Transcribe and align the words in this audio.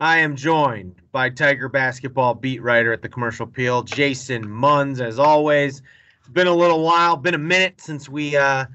I 0.00 0.18
am 0.18 0.34
joined 0.34 0.96
by 1.12 1.30
Tiger 1.30 1.68
basketball 1.68 2.34
beat 2.34 2.60
writer 2.60 2.92
at 2.92 3.02
the 3.02 3.08
Commercial 3.08 3.44
Appeal, 3.44 3.84
Jason 3.84 4.48
Munz. 4.50 5.00
As 5.00 5.20
always, 5.20 5.82
it's 6.18 6.28
been 6.28 6.48
a 6.48 6.54
little 6.54 6.82
while, 6.82 7.16
been 7.16 7.34
a 7.34 7.38
minute 7.38 7.80
since 7.80 8.08
we 8.08 8.36
uh, 8.36 8.66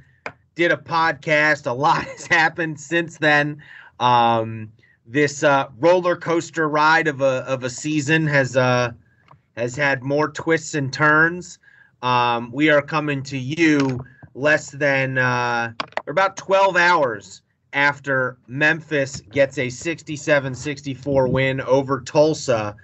did 0.56 0.72
a 0.72 0.78
podcast. 0.78 1.68
A 1.68 1.74
lot 1.74 2.04
has 2.06 2.26
happened 2.26 2.80
since 2.80 3.18
then. 3.18 3.62
Um, 4.00 4.72
this 5.06 5.44
uh, 5.44 5.68
roller 5.78 6.16
coaster 6.16 6.70
ride 6.70 7.08
of 7.08 7.20
a 7.20 7.44
of 7.48 7.66
a 7.66 7.70
season 7.70 8.26
has 8.28 8.56
uh, 8.56 8.92
has 9.58 9.76
had 9.76 10.04
more 10.04 10.32
twists 10.32 10.74
and 10.74 10.94
turns. 10.94 11.60
Um, 12.02 12.50
we 12.54 12.70
are 12.70 12.82
coming 12.82 13.24
to 13.24 13.38
you 13.38 14.06
less 14.36 14.72
than 14.72 15.18
uh, 15.18 15.74
or 16.08 16.12
about 16.12 16.38
12 16.38 16.78
hours 16.78 17.42
after 17.74 18.38
Memphis 18.48 19.22
gets 19.22 19.58
a 19.58 19.70
67 19.70 20.56
64 20.56 21.28
win 21.28 21.62
over 21.62 22.02
Tulsa, 22.02 22.76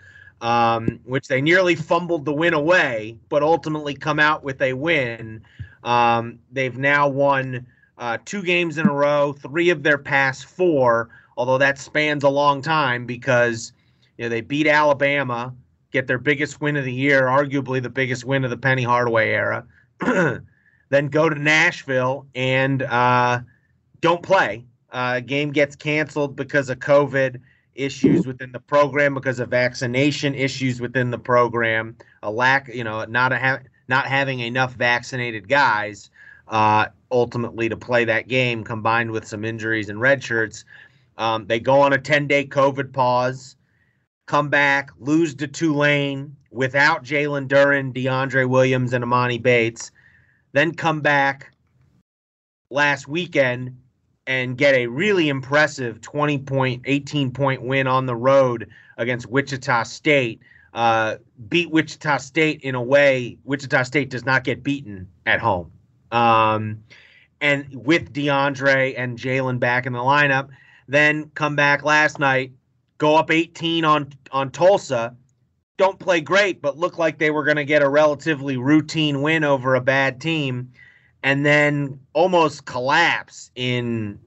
um, 0.41 0.99
which 1.05 1.27
they 1.27 1.41
nearly 1.41 1.75
fumbled 1.75 2.25
the 2.25 2.34
win 2.34 2.53
away, 2.53 3.17
but 3.30 3.42
ultimately 3.42 3.95
come 3.95 4.19
out 4.19 4.44
with 4.44 4.61
a 4.61 4.73
win. 4.73 5.42
Um, 5.83 6.39
they've 6.52 6.77
now 6.77 7.08
won 7.08 7.66
uh, 7.97 8.17
two 8.25 8.44
games 8.44 8.77
in 8.77 8.88
a 8.88 8.94
row, 8.94 9.33
three 9.33 9.69
of 9.69 9.83
their 9.83 9.97
past 9.97 10.45
four, 10.45 11.09
although 11.38 11.58
that 11.58 11.80
spans 11.80 12.23
a 12.23 12.30
long 12.30 12.61
time 12.61 13.05
because 13.05 13.73
you 14.17 14.25
know 14.25 14.30
they 14.30 14.42
beat 14.42 14.67
Alabama, 14.67 15.53
get 15.92 16.05
their 16.05 16.17
biggest 16.20 16.61
win 16.61 16.75
of 16.75 16.86
the 16.86 16.94
year, 16.94 17.23
arguably 17.23 17.81
the 17.81 17.89
biggest 17.89 18.25
win 18.25 18.44
of 18.44 18.49
the 18.49 18.58
Penny 18.58 18.83
Hardaway 18.83 19.30
era, 19.30 19.66
then 20.89 21.08
go 21.08 21.30
to 21.30 21.39
Nashville 21.39 22.27
and 22.36 22.83
uh, 22.83 23.39
don't 24.02 24.22
play 24.22 24.66
uh, 24.96 25.20
game 25.20 25.52
gets 25.52 25.76
canceled 25.76 26.38
because 26.38 26.70
of 26.70 26.80
COVID 26.80 27.42
issues 27.76 28.26
within 28.26 28.54
the 28.54 28.62
program, 28.62 29.14
because 29.14 29.42
of 29.42 29.50
vaccination 29.50 30.34
issues 30.34 30.80
within 30.80 31.12
the 31.12 31.20
program, 31.20 31.98
a 32.24 32.32
lack, 32.32 32.70
you 32.74 32.86
know, 32.86 33.04
not 33.04 33.34
a 33.34 33.38
ha- 33.38 33.60
not 33.90 34.06
having 34.08 34.40
enough 34.40 34.73
vaccinated 34.76 35.50
guys 35.50 36.10
uh, 36.48 36.86
ultimately 37.12 37.68
to 37.68 37.76
play 37.76 38.06
that 38.06 38.30
game, 38.30 38.64
combined 38.64 39.12
with 39.12 39.28
some 39.28 39.44
injuries 39.44 39.90
and 39.90 40.00
red 40.00 40.23
shirts. 40.23 40.64
Um, 41.18 41.46
they 41.46 41.60
go 41.60 41.82
on 41.82 41.92
a 41.92 41.98
10 41.98 42.28
day 42.28 42.46
COVID 42.46 42.94
pause, 42.94 43.58
come 44.28 44.48
back, 44.48 44.92
lose 44.98 45.36
to 45.36 45.48
Tulane 45.48 46.38
without 46.52 47.04
Jalen 47.04 47.50
Duren, 47.50 47.94
DeAndre 47.94 48.48
Williams, 48.48 48.94
and 48.94 49.04
Emoni 49.04 49.42
Bates, 49.42 49.92
then 50.54 50.73
come 50.73 51.02
back 51.02 51.52
last 52.70 53.10
weekend 53.10 53.76
and 54.28 54.58
get 54.58 54.76
a 54.76 54.88
really 54.88 55.30
impressive 55.30 56.02
20 56.02 56.40
point, 56.40 56.81
18 56.86 57.31
point 57.31 57.62
win 57.62 57.88
on 57.88 58.06
the 58.06 58.16
road 58.16 58.70
against 58.98 59.28
Wichita 59.28 59.84
State. 59.84 60.42
Uh, 60.73 61.16
beat 61.48 61.72
Wichita 61.72 62.17
State 62.17 62.62
in 62.62 62.76
a 62.76 62.82
way 62.82 63.38
Wichita 63.44 63.84
State 63.84 64.09
does 64.09 64.26
not 64.26 64.44
get 64.44 64.64
beaten 64.64 65.08
at 65.26 65.40
home. 65.40 65.72
Um, 66.12 66.84
and 67.39 67.67
with 67.73 68.14
DeAndre 68.14 68.95
and 68.98 69.17
Jalen 69.17 69.60
back 69.60 69.86
in 69.86 69.94
the 69.94 69.99
lineup, 69.99 70.49
then 70.88 71.32
come 71.33 71.55
back 71.55 71.83
last 71.83 72.20
night, 72.20 72.52
go 72.98 73.16
up 73.16 73.32
18 73.32 73.86
on 73.86 74.11
on 74.32 74.52
Tulsa. 74.52 75.16
Don't 75.78 75.99
play 75.99 76.22
great, 76.22 76.61
but 76.61 76.78
look 76.78 76.98
like 76.98 77.17
they 77.17 77.32
were 77.32 77.44
going 77.44 77.58
to 77.58 77.66
get 77.66 77.82
a 77.82 77.89
relatively 77.89 78.55
routine 78.55 79.22
win 79.22 79.44
over 79.44 79.76
a 79.76 79.82
bad 79.82 80.22
team 80.22 80.72
and 81.26 81.44
then 81.44 81.99
almost 82.14 82.66
collapse 82.66 83.49
in 83.55 84.20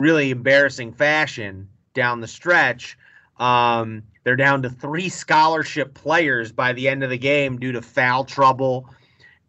really 0.00 0.30
embarrassing 0.30 0.92
fashion 0.92 1.68
down 1.94 2.20
the 2.20 2.26
stretch. 2.26 2.98
Um, 3.38 4.02
they're 4.24 4.36
down 4.36 4.62
to 4.62 4.70
three 4.70 5.08
scholarship 5.08 5.94
players 5.94 6.50
by 6.52 6.72
the 6.72 6.88
end 6.88 7.04
of 7.04 7.10
the 7.10 7.18
game 7.18 7.58
due 7.58 7.72
to 7.72 7.82
foul 7.82 8.24
trouble 8.24 8.88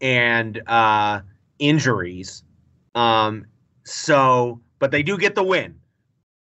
and 0.01 0.61
uh, 0.67 1.21
injuries. 1.59 2.43
Um, 2.93 3.45
so, 3.85 4.59
but 4.79 4.91
they 4.91 5.03
do 5.03 5.17
get 5.17 5.35
the 5.35 5.43
win. 5.43 5.75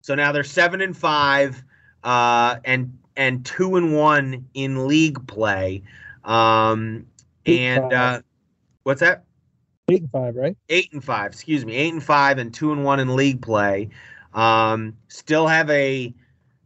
So 0.01 0.15
now 0.15 0.31
they're 0.31 0.43
seven 0.43 0.81
and 0.81 0.95
five, 0.95 1.63
uh, 2.03 2.57
and 2.65 2.97
and 3.15 3.45
two 3.45 3.77
and 3.77 3.95
one 3.95 4.45
in 4.53 4.87
league 4.87 5.25
play. 5.27 5.83
Um, 6.25 7.05
and 7.45 7.93
uh, 7.93 8.21
what's 8.83 8.99
that? 8.99 9.23
Eight 9.93 10.01
and 10.01 10.11
five, 10.11 10.35
right? 10.35 10.57
Eight 10.69 10.91
and 10.93 11.03
five, 11.03 11.31
excuse 11.31 11.65
me. 11.65 11.75
Eight 11.75 11.93
and 11.93 12.03
five 12.03 12.37
and 12.37 12.53
two 12.53 12.71
and 12.71 12.83
one 12.83 12.99
in 12.99 13.15
league 13.15 13.41
play. 13.41 13.89
Um, 14.33 14.97
still 15.07 15.47
have 15.47 15.69
a 15.69 16.13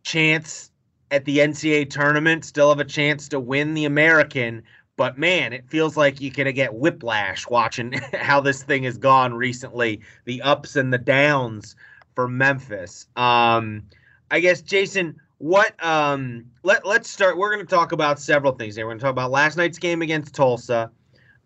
chance 0.03 0.71
at 1.11 1.25
the 1.25 1.39
NCAA 1.39 1.89
tournament, 1.89 2.45
still 2.45 2.69
have 2.69 2.79
a 2.79 2.85
chance 2.85 3.27
to 3.29 3.39
win 3.39 3.73
the 3.73 3.85
American. 3.85 4.63
But 4.95 5.17
man, 5.17 5.53
it 5.53 5.69
feels 5.69 5.95
like 5.95 6.19
you're 6.21 6.33
to 6.33 6.53
get 6.53 6.73
whiplash 6.73 7.47
watching 7.47 7.93
how 8.13 8.39
this 8.41 8.63
thing 8.63 8.83
has 8.83 8.97
gone 8.97 9.33
recently, 9.33 10.01
the 10.25 10.41
ups 10.41 10.75
and 10.75 10.91
the 10.91 10.97
downs 10.97 11.75
for 12.15 12.27
Memphis. 12.27 13.07
Um, 13.15 13.83
I 14.31 14.39
guess, 14.39 14.61
Jason, 14.61 15.19
what 15.37 15.81
um, 15.85 16.45
let, 16.63 16.85
let's 16.85 17.09
start. 17.09 17.37
We're 17.37 17.53
going 17.53 17.65
to 17.65 17.75
talk 17.75 17.91
about 17.91 18.19
several 18.19 18.53
things 18.53 18.75
here. 18.75 18.85
We're 18.85 18.91
going 18.91 18.99
to 18.99 19.03
talk 19.03 19.11
about 19.11 19.31
last 19.31 19.55
night's 19.57 19.77
game 19.77 20.01
against 20.01 20.33
Tulsa. 20.33 20.89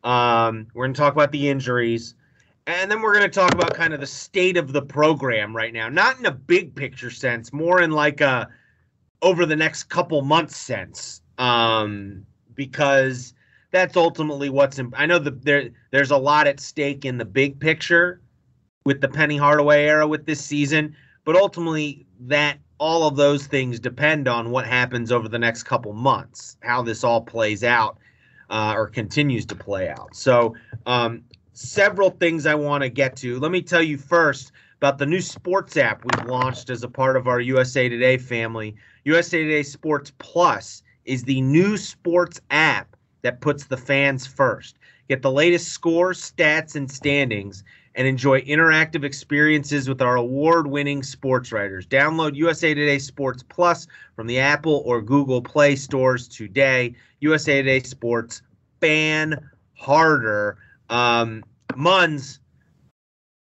Um, 0.03 0.67
we're 0.73 0.85
going 0.85 0.93
to 0.93 0.99
talk 0.99 1.13
about 1.13 1.31
the 1.31 1.49
injuries. 1.49 2.15
And 2.67 2.91
then 2.91 3.01
we're 3.01 3.13
going 3.13 3.29
to 3.29 3.39
talk 3.39 3.53
about 3.53 3.73
kind 3.73 3.93
of 3.93 3.99
the 3.99 4.07
state 4.07 4.57
of 4.57 4.71
the 4.71 4.81
program 4.81 5.55
right 5.55 5.73
now, 5.73 5.89
not 5.89 6.19
in 6.19 6.25
a 6.25 6.31
big 6.31 6.75
picture 6.75 7.09
sense, 7.09 7.51
more 7.51 7.81
in 7.81 7.91
like 7.91 8.21
a 8.21 8.47
over 9.21 9.45
the 9.45 9.55
next 9.55 9.83
couple 9.83 10.21
months 10.21 10.57
sense, 10.57 11.21
um, 11.37 12.25
because 12.55 13.33
that's 13.71 13.97
ultimately 13.97 14.49
what's. 14.49 14.77
In, 14.77 14.93
I 14.95 15.05
know 15.05 15.19
that 15.19 15.43
there 15.43 15.69
there's 15.91 16.11
a 16.11 16.17
lot 16.17 16.47
at 16.47 16.59
stake 16.59 17.03
in 17.03 17.17
the 17.17 17.25
big 17.25 17.59
picture 17.59 18.21
with 18.85 19.01
the 19.01 19.09
Penny 19.09 19.37
Hardaway 19.37 19.85
era 19.85 20.07
with 20.07 20.25
this 20.25 20.43
season, 20.43 20.95
but 21.25 21.35
ultimately 21.35 22.05
that 22.19 22.59
all 22.77 23.07
of 23.07 23.15
those 23.15 23.47
things 23.47 23.79
depend 23.79 24.27
on 24.27 24.51
what 24.51 24.65
happens 24.65 25.11
over 25.11 25.27
the 25.27 25.39
next 25.39 25.63
couple 25.63 25.93
months, 25.93 26.57
how 26.61 26.81
this 26.81 27.03
all 27.03 27.21
plays 27.21 27.63
out 27.63 27.97
uh, 28.51 28.73
or 28.75 28.87
continues 28.87 29.45
to 29.47 29.55
play 29.55 29.89
out. 29.89 30.15
So, 30.15 30.55
um, 30.85 31.23
several 31.53 32.09
things 32.11 32.45
I 32.45 32.55
want 32.55 32.83
to 32.83 32.89
get 32.89 33.15
to. 33.17 33.39
Let 33.39 33.51
me 33.51 33.61
tell 33.61 33.81
you 33.81 33.97
first 33.97 34.51
about 34.77 34.97
the 34.97 35.05
new 35.05 35.21
sports 35.21 35.77
app 35.77 36.03
we've 36.03 36.27
launched 36.27 36.69
as 36.69 36.83
a 36.83 36.87
part 36.87 37.15
of 37.15 37.27
our 37.27 37.39
USA 37.39 37.87
Today 37.87 38.17
family. 38.17 38.75
USA 39.05 39.43
Today 39.43 39.63
Sports 39.63 40.11
Plus 40.17 40.83
is 41.05 41.23
the 41.23 41.41
new 41.41 41.77
sports 41.77 42.41
app 42.51 42.95
that 43.21 43.41
puts 43.41 43.65
the 43.65 43.77
fans 43.77 44.27
first. 44.27 44.77
Get 45.07 45.21
the 45.21 45.31
latest 45.31 45.69
scores, 45.69 46.19
stats, 46.19 46.75
and 46.75 46.89
standings 46.89 47.63
and 47.95 48.07
enjoy 48.07 48.41
interactive 48.41 49.03
experiences 49.03 49.89
with 49.89 50.01
our 50.01 50.15
award 50.15 50.67
winning 50.67 51.03
sports 51.03 51.51
writers. 51.51 51.85
Download 51.85 52.35
USA 52.35 52.73
Today 52.73 52.99
Sports 52.99 53.43
Plus 53.43 53.87
from 54.15 54.27
the 54.27 54.39
Apple 54.39 54.81
or 54.85 55.01
Google 55.01 55.41
Play 55.41 55.75
stores 55.75 56.27
today. 56.27 56.95
USA 57.19 57.61
Today 57.61 57.81
Sports, 57.81 58.41
fan 58.79 59.49
harder. 59.73 60.57
Um, 60.89 61.43
Munz, 61.75 62.39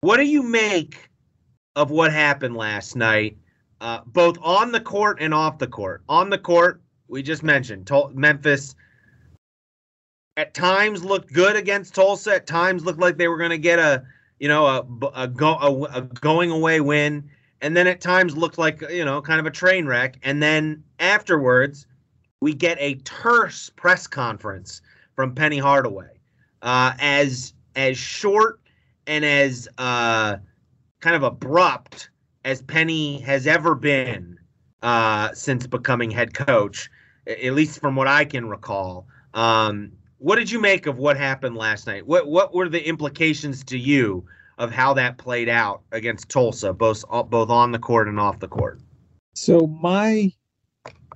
what 0.02 0.18
do 0.18 0.26
you 0.26 0.44
make 0.44 1.10
of 1.76 1.92
what 1.92 2.12
happened 2.12 2.56
last 2.56 2.96
night, 2.96 3.38
uh, 3.82 4.02
both 4.06 4.38
on 4.42 4.72
the 4.72 4.80
court 4.80 5.18
and 5.20 5.34
off 5.34 5.58
the 5.58 5.68
court? 5.68 6.04
On 6.08 6.30
the 6.30 6.38
court, 6.38 6.82
we 7.08 7.22
just 7.22 7.44
mentioned 7.44 7.90
Memphis 8.14 8.76
at 10.38 10.54
times 10.54 11.04
looked 11.04 11.34
good 11.34 11.56
against 11.56 11.96
Tulsa. 11.96 12.36
At 12.36 12.48
times 12.48 12.86
looked 12.86 13.00
like 13.00 13.18
they 13.18 13.28
were 13.28 13.38
going 13.38 13.50
to 13.50 13.58
get 13.58 13.80
a 13.80 14.04
you 14.40 14.48
know, 14.48 14.66
a, 14.66 14.86
a, 15.16 15.28
go, 15.28 15.56
a, 15.56 15.84
a 15.98 16.02
going 16.02 16.52
away 16.52 16.82
win, 16.82 17.30
and 17.62 17.76
then 17.76 17.88
at 17.88 18.02
times 18.02 18.38
looked 18.38 18.58
like 18.58 18.82
you 18.90 19.06
know 19.06 19.22
kind 19.22 19.40
of 19.40 19.46
a 19.46 19.52
train 19.52 19.86
wreck. 19.86 20.18
And 20.24 20.42
then 20.44 20.84
afterwards, 21.00 21.88
we 22.42 22.54
get 22.54 22.78
a 22.80 22.96
terse 23.04 23.70
press 23.70 24.08
conference 24.08 24.82
from 25.16 25.34
Penny 25.36 25.58
Hardaway, 25.58 26.20
uh, 26.62 26.94
as 27.00 27.54
as 27.76 27.98
short 27.98 28.60
and 29.08 29.26
as 29.26 29.68
uh, 29.78 30.38
kind 31.00 31.16
of 31.16 31.24
abrupt 31.24 32.10
as 32.46 32.62
Penny 32.62 33.20
has 33.22 33.48
ever 33.48 33.76
been. 33.76 34.38
uh, 34.82 35.34
since 35.34 35.68
becoming 35.68 36.12
head 36.12 36.34
coach, 36.34 36.90
at 37.26 37.54
least 37.54 37.80
from 37.80 37.96
what 37.96 38.08
I 38.08 38.26
can 38.26 38.48
recall. 38.48 39.08
Um, 39.34 39.92
what 40.20 40.38
did 40.38 40.50
you 40.50 40.60
make 40.60 40.88
of 40.88 40.98
what 40.98 41.18
happened 41.18 41.56
last 41.56 41.88
night? 41.88 42.06
What 42.06 42.28
what 42.28 42.54
were 42.54 42.70
the 42.70 42.86
implications 42.86 43.64
to 43.66 43.78
you 43.78 44.26
of 44.58 44.72
how 44.72 44.94
that 44.96 45.18
played 45.18 45.50
out 45.50 45.82
against 45.92 46.30
Tulsa, 46.30 46.74
both 46.74 47.04
both 47.30 47.50
on 47.50 47.72
the 47.72 47.80
court 47.80 48.08
and 48.08 48.20
off 48.20 48.40
the 48.40 48.48
court? 48.48 48.80
So 49.34 49.68
my 49.68 50.32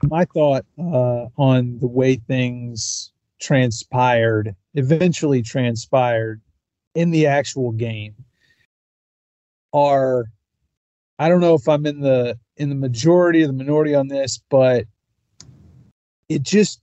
my 0.04 0.26
thought 0.26 0.66
uh, 0.80 1.28
on 1.38 1.80
the 1.80 1.88
way 1.88 2.16
things 2.16 3.12
transpired, 3.40 4.56
eventually 4.76 5.42
transpired 5.42 6.42
in 6.94 7.12
the 7.12 7.26
actual 7.26 7.72
game, 7.72 8.14
are 9.74 10.26
I 11.18 11.30
don't 11.30 11.42
know 11.42 11.56
if 11.56 11.68
I'm 11.68 11.86
in 11.86 12.02
the 12.02 12.38
in 12.58 12.70
the 12.70 12.76
majority 12.76 13.44
or 13.44 13.48
the 13.48 13.54
minority 13.54 13.96
on 13.96 14.08
this, 14.08 14.40
but 14.50 14.86
it 16.30 16.44
just 16.44 16.82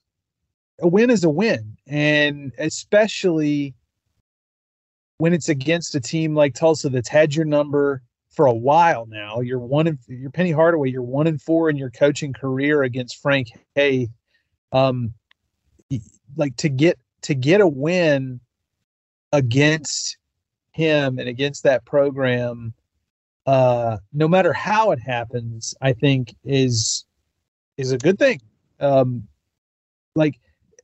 a 0.80 0.88
win 0.88 1.10
is 1.10 1.24
a 1.24 1.30
win, 1.30 1.76
and 1.88 2.52
especially 2.58 3.74
when 5.18 5.32
it's 5.32 5.48
against 5.48 5.94
a 5.94 6.00
team 6.00 6.34
like 6.34 6.54
Tulsa 6.54 6.88
that's 6.88 7.08
had 7.08 7.34
your 7.34 7.44
number 7.44 8.02
for 8.30 8.46
a 8.46 8.54
while 8.54 9.06
now. 9.06 9.40
You're 9.40 9.58
one 9.58 9.86
in 9.86 9.98
you're 10.06 10.30
Penny 10.30 10.52
Hardaway. 10.52 10.90
You're 10.90 11.02
one 11.02 11.26
in 11.26 11.38
four 11.38 11.70
in 11.70 11.76
your 11.76 11.90
coaching 11.90 12.32
career 12.32 12.82
against 12.82 13.20
Frank 13.20 13.48
Haith. 13.74 14.10
Um, 14.70 15.14
like 16.36 16.54
to 16.56 16.68
get 16.68 16.98
to 17.22 17.34
get 17.34 17.60
a 17.60 17.66
win 17.66 18.40
against 19.32 20.18
him 20.72 21.18
and 21.18 21.28
against 21.28 21.64
that 21.64 21.84
program, 21.84 22.72
uh, 23.46 23.96
no 24.12 24.28
matter 24.28 24.52
how 24.52 24.92
it 24.92 25.00
happens, 25.00 25.74
I 25.80 25.92
think 25.92 26.34
is 26.44 27.04
is 27.76 27.92
a 27.92 27.98
good 27.98 28.18
thing. 28.18 28.40
Um, 28.78 29.26
like, 30.14 30.38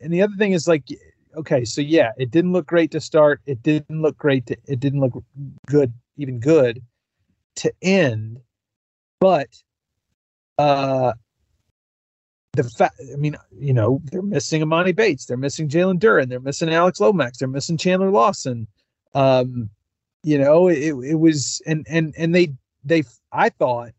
and 0.04 0.12
the 0.12 0.22
other 0.22 0.36
thing 0.36 0.52
is 0.52 0.68
like, 0.68 0.84
okay, 1.36 1.64
so 1.64 1.80
yeah, 1.80 2.12
it 2.18 2.30
didn't 2.30 2.52
look 2.52 2.66
great 2.66 2.90
to 2.92 3.00
start. 3.00 3.40
It 3.46 3.62
didn't 3.62 4.02
look 4.02 4.16
great. 4.16 4.46
To, 4.46 4.56
it 4.66 4.80
didn't 4.80 5.00
look 5.00 5.24
good, 5.66 5.92
even 6.16 6.38
good 6.38 6.82
to 7.56 7.72
end, 7.82 8.40
but 9.20 9.48
uh 10.58 11.12
the 12.52 12.64
fact 12.64 13.00
I 13.12 13.16
mean, 13.16 13.36
you 13.58 13.72
know, 13.72 14.00
they're 14.04 14.22
missing 14.22 14.62
Emoni 14.62 14.94
Bates, 14.94 15.26
they're 15.26 15.36
missing 15.36 15.68
Jalen 15.68 15.98
Duren, 15.98 16.28
they're 16.28 16.40
missing 16.40 16.72
Alex 16.72 17.00
Lomax, 17.00 17.38
they're 17.38 17.48
missing 17.48 17.76
Chandler 17.76 18.10
Lawson. 18.10 18.66
Um, 19.14 19.70
you 20.22 20.38
know, 20.38 20.68
it 20.68 20.94
it 21.04 21.18
was 21.18 21.60
and 21.66 21.86
and 21.88 22.14
and 22.16 22.34
they 22.34 22.52
they 22.84 23.02
I 23.32 23.48
thought 23.48 23.90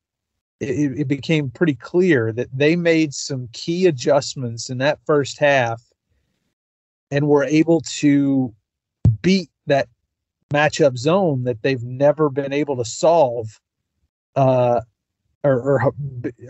it, 0.60 1.00
it 1.00 1.08
became 1.08 1.50
pretty 1.50 1.76
clear 1.76 2.32
that 2.32 2.48
they 2.54 2.76
made 2.76 3.14
some 3.14 3.50
key 3.52 3.86
adjustments 3.88 4.70
in 4.70 4.78
that 4.80 5.00
first 5.06 5.38
half 5.38 5.82
and 7.16 7.30
were 7.30 7.46
able 7.46 7.80
to 7.80 8.54
beat 9.22 9.50
that 9.68 9.88
matchup 10.54 10.98
zone 10.98 11.46
that 11.46 11.62
they've 11.62 11.82
never 11.82 12.30
been 12.30 12.52
able 12.52 12.76
to 12.76 12.84
solve, 12.84 13.58
uh, 14.36 14.82
or, 15.42 15.54
or 15.62 15.94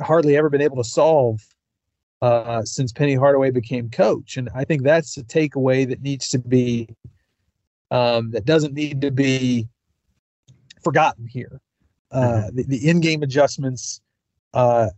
hardly 0.01 0.35
ever 0.35 0.49
been 0.49 0.61
able 0.61 0.77
to 0.77 0.89
solve 0.89 1.39
uh, 2.23 2.63
since 2.63 2.91
Penny 2.91 3.13
Hardaway 3.13 3.51
became 3.51 3.91
coach. 3.91 4.37
And 4.37 4.49
I 4.55 4.63
think 4.63 4.81
that's 4.81 5.15
a 5.17 5.23
takeaway 5.23 5.87
that 5.87 6.01
needs 6.01 6.29
to 6.29 6.39
be 6.39 6.89
um, 7.91 8.31
that 8.31 8.45
doesn't 8.45 8.73
need 8.73 9.01
to 9.01 9.11
be 9.11 9.67
forgotten 10.83 11.27
here. 11.27 11.61
Uh, 12.11 12.21
mm-hmm. 12.21 12.55
the, 12.55 12.63
the 12.63 12.89
in-game 12.89 13.21
adjustments 13.21 14.01
uh, 14.55 14.89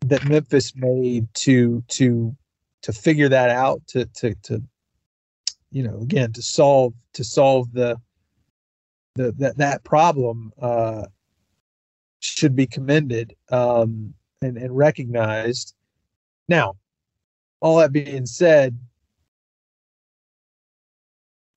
that 0.00 0.28
Memphis 0.28 0.74
made 0.76 1.32
to 1.32 1.82
to 1.88 2.36
to 2.82 2.92
figure 2.92 3.30
that 3.30 3.48
out 3.48 3.80
to 3.86 4.04
to 4.04 4.34
to 4.42 4.62
you 5.70 5.82
know 5.82 5.98
again 6.00 6.32
to 6.32 6.42
solve 6.42 6.94
to 7.12 7.24
solve 7.24 7.72
the 7.72 8.00
the, 9.18 9.32
that 9.38 9.58
that 9.58 9.84
problem 9.84 10.52
uh, 10.62 11.04
should 12.20 12.54
be 12.56 12.66
commended 12.66 13.34
um, 13.50 14.14
and, 14.40 14.56
and 14.56 14.76
recognized. 14.76 15.74
Now, 16.48 16.76
all 17.60 17.78
that 17.78 17.92
being 17.92 18.26
said, 18.26 18.78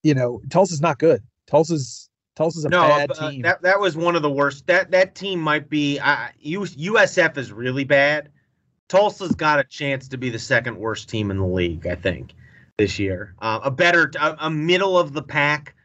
you 0.04 0.16
know, 0.16 0.42
Tulsa's 0.50 0.82
not 0.82 0.98
good. 0.98 1.22
Tulsa's 1.48 2.10
Tulsa's 2.36 2.66
a 2.66 2.70
no, 2.70 2.82
bad 2.82 3.12
uh, 3.12 3.30
team. 3.30 3.42
that 3.44 3.62
that 3.62 3.80
was 3.80 3.96
one 3.96 4.16
of 4.16 4.24
the 4.24 4.32
worst. 4.32 4.66
That 4.68 4.92
that 4.92 5.16
team 5.16 5.40
might 5.40 5.70
be. 5.70 6.00
Uh, 6.00 6.28
USF 6.44 7.38
is 7.38 7.52
really 7.52 7.84
bad. 7.84 8.30
Tulsa's 8.90 9.36
got 9.36 9.60
a 9.60 9.64
chance 9.64 10.08
to 10.08 10.18
be 10.18 10.30
the 10.30 10.40
second 10.40 10.76
worst 10.78 11.08
team 11.08 11.30
in 11.30 11.38
the 11.38 11.46
league. 11.46 11.86
I 11.86 11.96
think 11.96 12.34
this 12.78 13.00
year. 13.00 13.36
Uh, 13.42 13.60
a 13.64 13.72
better, 13.72 14.12
a, 14.20 14.36
a 14.40 14.50
middle 14.50 14.98
of 14.98 15.14
the 15.14 15.22
pack 15.22 15.76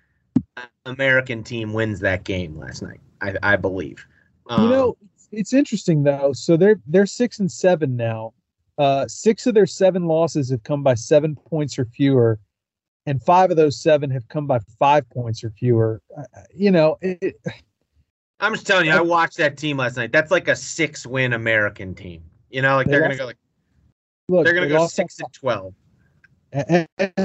American 0.85 1.43
team 1.43 1.73
wins 1.73 2.01
that 2.01 2.25
game 2.25 2.57
last 2.59 2.83
night. 2.83 3.01
I, 3.21 3.35
I 3.43 3.57
believe. 3.57 4.07
Um, 4.49 4.65
you 4.65 4.71
know, 4.71 4.97
it's 5.33 5.53
interesting 5.53 6.03
though. 6.03 6.33
So 6.33 6.57
they're 6.57 6.81
they're 6.87 7.07
six 7.07 7.41
and 7.41 7.51
seven 7.51 7.97
now. 7.97 8.33
Uh, 8.79 9.07
six 9.09 9.47
of 9.47 9.55
their 9.55 9.67
seven 9.67 10.07
losses 10.07 10.51
have 10.51 10.63
come 10.63 10.83
by 10.83 10.95
seven 10.95 11.35
points 11.35 11.79
or 11.79 11.87
fewer, 11.87 12.39
and 13.07 13.23
five 13.23 13.51
of 13.51 13.57
those 13.57 13.81
seven 13.81 14.11
have 14.11 14.29
come 14.29 14.47
by 14.47 14.59
five 14.79 15.09
points 15.11 15.43
or 15.43 15.51
fewer. 15.51 16.03
Uh, 16.17 16.25
you 16.55 16.71
know, 16.71 16.99
it, 17.01 17.37
I'm 18.39 18.53
just 18.53 18.67
telling 18.67 18.87
you, 18.87 18.93
I 18.93 19.01
watched 19.01 19.39
that 19.39 19.57
team 19.57 19.79
last 19.79 19.97
night. 19.97 20.13
That's 20.13 20.31
like 20.31 20.49
a 20.49 20.57
six-win 20.57 21.33
American 21.33 21.95
team. 21.95 22.23
You 22.51 22.63
know, 22.63 22.77
like 22.77 22.87
they 22.87 22.97
are 22.97 23.01
gonna 23.01 23.17
go 23.17 23.27
like, 23.27 23.39
look, 24.29 24.45
they're 24.45 24.55
gonna 24.55 24.67
they 24.67 24.75
go 24.75 24.87
six 24.87 25.19
and 25.19 25.33
twelve. 25.33 25.75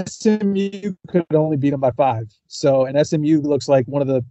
SMU 0.07 0.93
could 1.07 1.25
only 1.33 1.57
beat 1.57 1.71
them 1.71 1.79
by 1.79 1.91
five. 1.91 2.31
So, 2.47 2.85
and 2.85 3.05
SMU 3.05 3.41
looks 3.41 3.67
like 3.67 3.85
one 3.87 4.01
of 4.01 4.07
the 4.07 4.23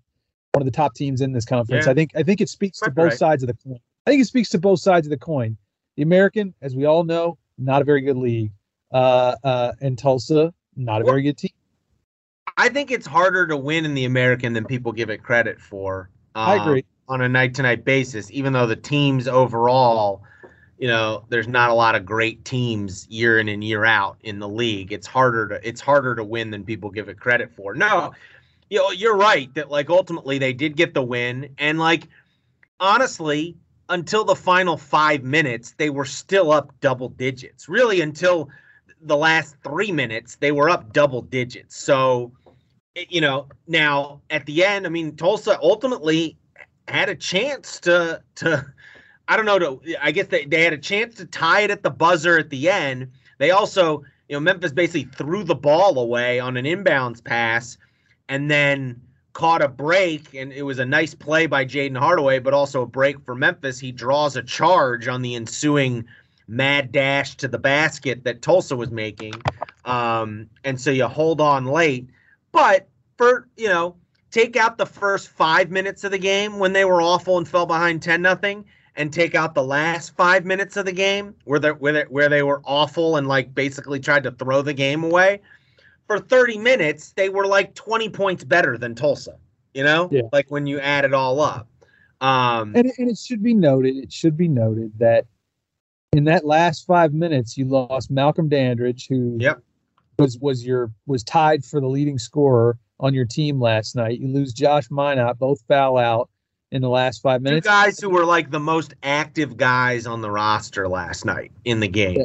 one 0.53 0.63
of 0.63 0.67
the 0.67 0.77
top 0.77 0.95
teams 0.95 1.21
in 1.21 1.33
this 1.33 1.45
conference. 1.45 1.87
Yeah. 1.87 1.93
I 1.93 1.95
think 1.95 2.11
I 2.17 2.23
think 2.23 2.41
it 2.41 2.49
speaks 2.49 2.81
to 2.81 2.91
both 2.91 3.11
right. 3.11 3.19
sides 3.19 3.43
of 3.43 3.49
the 3.49 3.55
coin. 3.55 3.79
I 4.07 4.11
think 4.11 4.23
it 4.23 4.27
speaks 4.27 4.49
to 4.51 4.59
both 4.59 4.81
sides 4.81 5.07
of 5.07 5.11
the 5.11 5.19
coin. 5.19 5.57
The 5.97 6.03
American, 6.03 6.55
as 6.63 6.75
we 6.75 6.87
all 6.87 7.05
know, 7.05 7.39
not 7.59 7.83
a 7.83 7.85
very 7.85 8.01
good 8.01 8.17
league, 8.17 8.53
uh, 8.93 9.37
uh, 9.45 9.73
and 9.81 9.99
Tulsa, 9.99 10.53
not 10.77 11.03
a 11.03 11.05
well, 11.05 11.15
very 11.15 11.23
good 11.23 11.39
team. 11.39 11.51
I 12.57 12.69
think 12.69 12.91
it's 12.91 13.07
harder 13.07 13.47
to 13.47 13.57
win 13.57 13.85
in 13.85 13.95
the 13.95 14.05
American 14.05 14.53
than 14.53 14.65
people 14.65 14.93
give 14.93 15.11
it 15.11 15.23
credit 15.23 15.61
for. 15.61 16.11
Um, 16.35 16.49
I 16.49 16.55
agree 16.57 16.85
on 17.09 17.21
a 17.23 17.29
night 17.29 17.55
to 17.55 17.63
night 17.63 17.85
basis, 17.85 18.31
even 18.31 18.53
though 18.53 18.67
the 18.67 18.77
teams 18.77 19.27
overall 19.27 20.23
you 20.81 20.89
know, 20.89 21.27
there's 21.29 21.47
not 21.47 21.69
a 21.69 21.75
lot 21.75 21.95
of 21.95 22.07
great 22.07 22.43
teams 22.47 23.07
year 23.11 23.39
in 23.39 23.51
and 23.51 23.63
year 23.63 23.85
out 23.85 24.17
in 24.23 24.39
the 24.39 24.49
league. 24.49 24.93
It's 24.93 25.07
harder 25.07 25.47
to 25.49 25.69
it's 25.69 25.81
harder 25.81 26.15
to 26.15 26.25
win 26.25 26.51
than 26.51 26.65
people 26.65 26.89
give 26.89 27.11
it 27.11 27.21
credit 27.21 27.53
for. 27.55 27.75
No, 27.75 28.13
you 28.71 28.79
know, 28.79 28.91
you're 28.91 29.17
right 29.17 29.53
that 29.55 29.71
like 29.71 29.91
ultimately 29.91 30.39
they 30.39 30.55
did 30.55 30.77
get 30.77 30.95
the 30.95 31.03
win, 31.03 31.55
and 31.59 31.79
like 31.79 32.09
honestly, 32.81 33.59
until 33.91 34.25
the 34.25 34.35
final 34.35 34.79
five 34.79 35.23
minutes, 35.23 35.75
they 35.77 35.91
were 35.91 36.07
still 36.07 36.51
up 36.51 36.73
double 36.81 37.11
digits. 37.11 37.69
Really, 37.69 38.01
until 38.01 38.49
the 39.03 39.19
last 39.19 39.57
three 39.63 39.93
minutes, 39.93 40.37
they 40.37 40.51
were 40.51 40.71
up 40.71 40.95
double 40.95 41.21
digits. 41.21 41.77
So, 41.77 42.33
you 42.95 43.21
know, 43.21 43.49
now 43.67 44.23
at 44.31 44.47
the 44.47 44.65
end, 44.65 44.87
I 44.87 44.89
mean, 44.89 45.15
Tulsa 45.15 45.59
ultimately 45.61 46.39
had 46.89 47.11
a 47.11 47.15
chance 47.15 47.79
to 47.81 48.23
to 48.37 48.65
I 49.31 49.37
don't 49.37 49.47
know. 49.47 49.61
To, 49.61 50.05
I 50.05 50.11
guess 50.11 50.27
they, 50.27 50.45
they 50.45 50.65
had 50.65 50.73
a 50.73 50.79
chance 50.79 51.15
to 51.15 51.25
tie 51.25 51.61
it 51.61 51.71
at 51.71 51.85
the 51.85 51.91
buzzer 51.91 52.37
at 52.37 52.51
the 52.51 52.69
end. 52.69 53.13
They 53.39 53.53
also, 53.53 54.03
you 54.29 54.35
know, 54.35 54.41
Memphis 54.41 54.73
basically 54.73 55.05
threw 55.05 55.45
the 55.45 55.55
ball 55.55 56.01
away 56.01 56.41
on 56.41 56.57
an 56.57 56.65
inbounds 56.65 57.23
pass 57.23 57.79
and 58.29 58.51
then 58.51 59.01
caught 59.33 59.63
a 59.63 59.69
break. 59.69 60.35
And 60.35 60.53
it 60.53 60.63
was 60.63 60.81
a 60.81 60.85
nice 60.85 61.15
play 61.15 61.47
by 61.47 61.65
Jaden 61.65 61.97
Hardaway, 61.97 62.41
but 62.41 62.55
also 62.55 62.83
a 62.83 62.87
break 62.87 63.25
for 63.25 63.37
Memphis. 63.37 63.79
He 63.79 63.93
draws 63.93 64.35
a 64.35 64.43
charge 64.43 65.07
on 65.07 65.23
the 65.23 65.37
ensuing 65.37 66.05
mad 66.49 66.91
dash 66.91 67.37
to 67.37 67.47
the 67.47 67.59
basket 67.59 68.25
that 68.25 68.43
Tulsa 68.43 68.75
was 68.75 68.91
making. 68.91 69.35
Um, 69.85 70.51
and 70.65 70.81
so 70.81 70.91
you 70.91 71.07
hold 71.07 71.41
on 71.41 71.67
late. 71.67 72.11
But 72.51 72.89
for, 73.17 73.47
you 73.57 73.69
know, 73.69 73.95
take 74.33 74.57
out 74.57 74.77
the 74.77 74.87
first 74.87 75.29
five 75.29 75.71
minutes 75.71 76.03
of 76.03 76.11
the 76.11 76.19
game 76.19 76.59
when 76.59 76.73
they 76.73 76.85
were 76.85 77.01
awful 77.01 77.39
and 77.39 77.47
fell 77.47 77.67
behind 77.67 78.03
10 78.03 78.21
nothing 78.21 78.65
and 78.97 79.13
take 79.13 79.35
out 79.35 79.55
the 79.55 79.63
last 79.63 80.17
five 80.17 80.45
minutes 80.45 80.77
of 80.77 80.87
the 80.87 80.93
game 80.93 81.35
where 81.45 81.59
they 81.59 81.71
where 81.71 81.93
they, 81.93 82.03
where 82.05 82.29
they 82.29 82.43
were 82.43 82.61
awful 82.65 83.17
and 83.17 83.29
like 83.29 83.55
basically 83.55 84.01
tried 84.01 84.23
to 84.25 84.31
throw 84.33 84.63
the 84.63 84.75
game 84.75 85.05
away. 85.05 85.41
For 86.07 86.19
30 86.19 86.59
minutes, 86.59 87.13
they 87.13 87.29
were 87.29 87.47
like 87.47 87.75
20 87.75 88.09
points 88.09 88.43
better 88.43 88.77
than 88.77 88.95
Tulsa. 88.95 89.37
You 89.75 89.85
know, 89.85 90.09
yeah. 90.11 90.23
like 90.33 90.51
when 90.51 90.67
you 90.67 90.81
add 90.81 91.05
it 91.05 91.15
all 91.15 91.41
up. 91.41 91.69
Um, 92.21 92.75
and, 92.75 92.91
and 92.99 93.09
it 93.09 93.17
should 93.17 93.43
be 93.43 93.55
noted. 93.55 93.97
It 93.97 94.13
should 94.13 94.37
be 94.37 94.49
noted 94.49 94.93
that 94.99 95.27
in 96.13 96.25
that 96.25 96.45
last 96.45 96.87
five 96.87 97.15
minutes, 97.15 97.57
you 97.57 97.65
lost 97.67 98.11
Malcolm 98.11 98.49
Dandridge, 98.49 99.07
who 99.09 99.37
yep. 99.39 99.63
was 100.19 100.37
was 100.39 100.67
your 100.67 100.91
was 101.07 101.23
tied 101.23 101.65
for 101.65 101.81
the 101.81 101.87
leading 101.87 102.19
scorer 102.19 102.77
on 102.99 103.15
your 103.15 103.25
team 103.25 103.61
last 103.61 103.95
night. 103.95 104.19
You 104.19 104.29
lose 104.29 104.53
Josh 104.53 104.89
Minott, 104.89 105.39
both 105.39 105.63
foul 105.69 105.97
out 105.97 106.29
in 106.73 106.83
the 106.83 106.89
last 106.89 107.21
five 107.23 107.41
Two 107.41 107.45
minutes. 107.45 107.67
guys 107.67 107.99
who 107.99 108.11
were 108.11 108.25
like 108.25 108.51
the 108.51 108.61
most 108.61 108.95
active 109.03 109.57
guys 109.57 110.07
on 110.07 110.21
the 110.21 110.31
roster 110.31 110.89
last 110.89 111.25
night 111.25 111.51
in 111.65 111.81
the 111.81 111.89
game. 111.89 112.17
Yeah. 112.19 112.25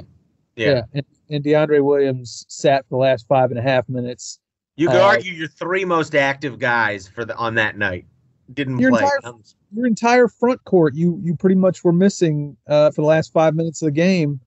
Yeah. 0.56 0.68
Yeah, 0.74 0.82
and, 0.94 1.06
and 1.30 1.44
DeAndre 1.44 1.84
Williams 1.84 2.46
sat 2.48 2.84
for 2.88 2.96
the 2.96 2.98
last 2.98 3.28
five 3.28 3.50
and 3.52 3.60
a 3.60 3.62
half 3.62 3.90
minutes. 3.90 4.40
You 4.78 4.88
could 4.88 4.98
Uh, 4.98 5.06
argue 5.06 5.34
your 5.34 5.48
three 5.48 5.84
most 5.84 6.16
active 6.16 6.60
guys 6.60 7.08
for 7.08 7.26
the 7.26 7.36
on 7.36 7.56
that 7.56 7.78
night 7.78 8.06
didn't 8.54 8.80
Your 8.80 8.92
play. 8.92 9.02
entire- 9.04 9.34
Your 9.74 9.86
entire 9.88 10.28
front 10.28 10.64
court, 10.66 10.94
you 10.96 11.20
you 11.24 11.36
pretty 11.36 11.56
much 11.56 11.84
were 11.84 11.92
missing 11.92 12.56
uh, 12.68 12.92
for 12.92 13.02
the 13.02 13.08
last 13.08 13.34
five 13.34 13.56
minutes 13.56 13.82
of 13.82 13.88
the 13.88 13.92
game. 13.92 14.40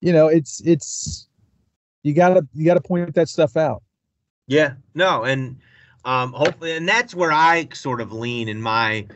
You 0.00 0.12
know, 0.12 0.28
it's 0.28 0.60
it's 0.64 1.28
you 2.02 2.12
gotta 2.14 2.46
you 2.54 2.64
gotta 2.64 2.80
point 2.80 3.14
that 3.14 3.28
stuff 3.28 3.56
out. 3.56 3.82
Yeah, 4.46 4.74
no, 4.94 5.22
and 5.24 5.56
um, 6.04 6.32
hopefully, 6.32 6.76
and 6.76 6.86
that's 6.88 7.14
where 7.14 7.32
I 7.32 7.68
sort 7.72 8.00
of 8.00 8.12
lean 8.12 8.48
in 8.48 8.60
my 8.60 9.06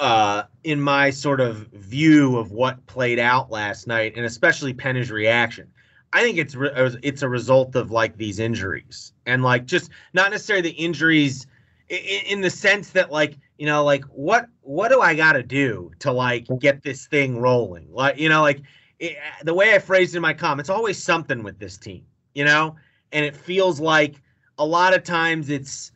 uh 0.00 0.44
in 0.64 0.80
my 0.80 1.10
sort 1.10 1.40
of 1.40 1.68
view 1.68 2.36
of 2.38 2.52
what 2.52 2.84
played 2.86 3.18
out 3.18 3.50
last 3.50 3.86
night, 3.86 4.14
and 4.16 4.26
especially 4.26 4.72
Penny's 4.72 5.10
reaction. 5.10 5.68
I 6.12 6.22
think 6.22 6.38
it's 6.38 6.56
re- 6.56 6.72
it's 7.02 7.22
a 7.22 7.28
result 7.28 7.76
of 7.76 7.90
like 7.90 8.16
these 8.16 8.40
injuries, 8.40 9.12
and 9.26 9.42
like 9.42 9.66
just 9.66 9.90
not 10.12 10.30
necessarily 10.32 10.62
the 10.62 10.76
injuries 10.76 11.46
in, 11.88 11.98
in 12.26 12.40
the 12.40 12.50
sense 12.50 12.90
that 12.90 13.12
like 13.12 13.36
you 13.58 13.66
know 13.66 13.84
like 13.84 14.04
what 14.06 14.48
what 14.62 14.88
do 14.90 15.00
I 15.00 15.14
got 15.14 15.34
to 15.34 15.42
do 15.42 15.92
to 16.00 16.10
like 16.10 16.46
get 16.58 16.82
this 16.82 17.06
thing 17.06 17.38
rolling? 17.38 17.86
Like 17.92 18.18
you 18.18 18.28
know 18.28 18.42
like 18.42 18.62
it, 18.98 19.16
the 19.44 19.54
way 19.54 19.74
I 19.74 19.78
phrased 19.78 20.14
in 20.14 20.22
my 20.22 20.34
comments, 20.34 20.70
always 20.70 21.00
something 21.00 21.42
with 21.42 21.58
this 21.58 21.76
team, 21.76 22.04
you 22.34 22.44
know, 22.44 22.74
and 23.12 23.24
it 23.24 23.36
feels 23.36 23.80
like 23.80 24.20
a 24.58 24.64
lot 24.64 24.94
of 24.94 25.04
times 25.04 25.48
it's 25.48 25.92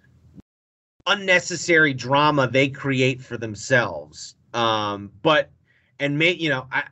unnecessary 1.07 1.95
drama 1.95 2.49
they 2.49 2.69
create 2.69 3.21
for 3.21 3.37
themselves. 3.37 4.35
Um, 4.53 5.11
but 5.23 5.51
and 5.99 6.19
may 6.19 6.33
you 6.33 6.49
know, 6.49 6.67
I 6.73 6.85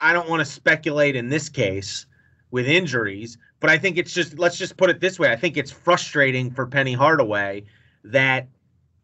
I 0.00 0.12
don't 0.12 0.28
want 0.28 0.40
to 0.40 0.44
speculate 0.44 1.16
in 1.16 1.28
this 1.28 1.48
case 1.48 2.06
with 2.50 2.66
injuries, 2.66 3.38
but 3.60 3.70
I 3.70 3.78
think 3.78 3.96
it's 3.96 4.12
just 4.12 4.38
let's 4.38 4.56
just 4.56 4.76
put 4.76 4.90
it 4.90 5.00
this 5.00 5.18
way. 5.18 5.30
I 5.30 5.36
think 5.36 5.56
it's 5.56 5.70
frustrating 5.70 6.50
for 6.50 6.66
Penny 6.66 6.92
Hardaway 6.92 7.64
that 8.04 8.48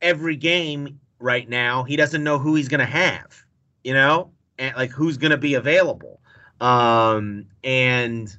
every 0.03 0.37
game 0.37 1.01
right 1.19 1.49
now 1.49 1.83
he 1.85 1.97
doesn't 1.97 2.25
know 2.25 2.39
who 2.39 2.55
he's 2.55 2.69
gonna 2.69 2.85
have, 2.87 3.45
you 3.85 3.95
know, 3.95 4.31
and 4.59 4.75
like 4.77 4.91
who's 4.91 5.17
gonna 5.17 5.39
be 5.39 5.55
available. 5.55 6.21
Um, 6.61 7.47
and 7.65 8.35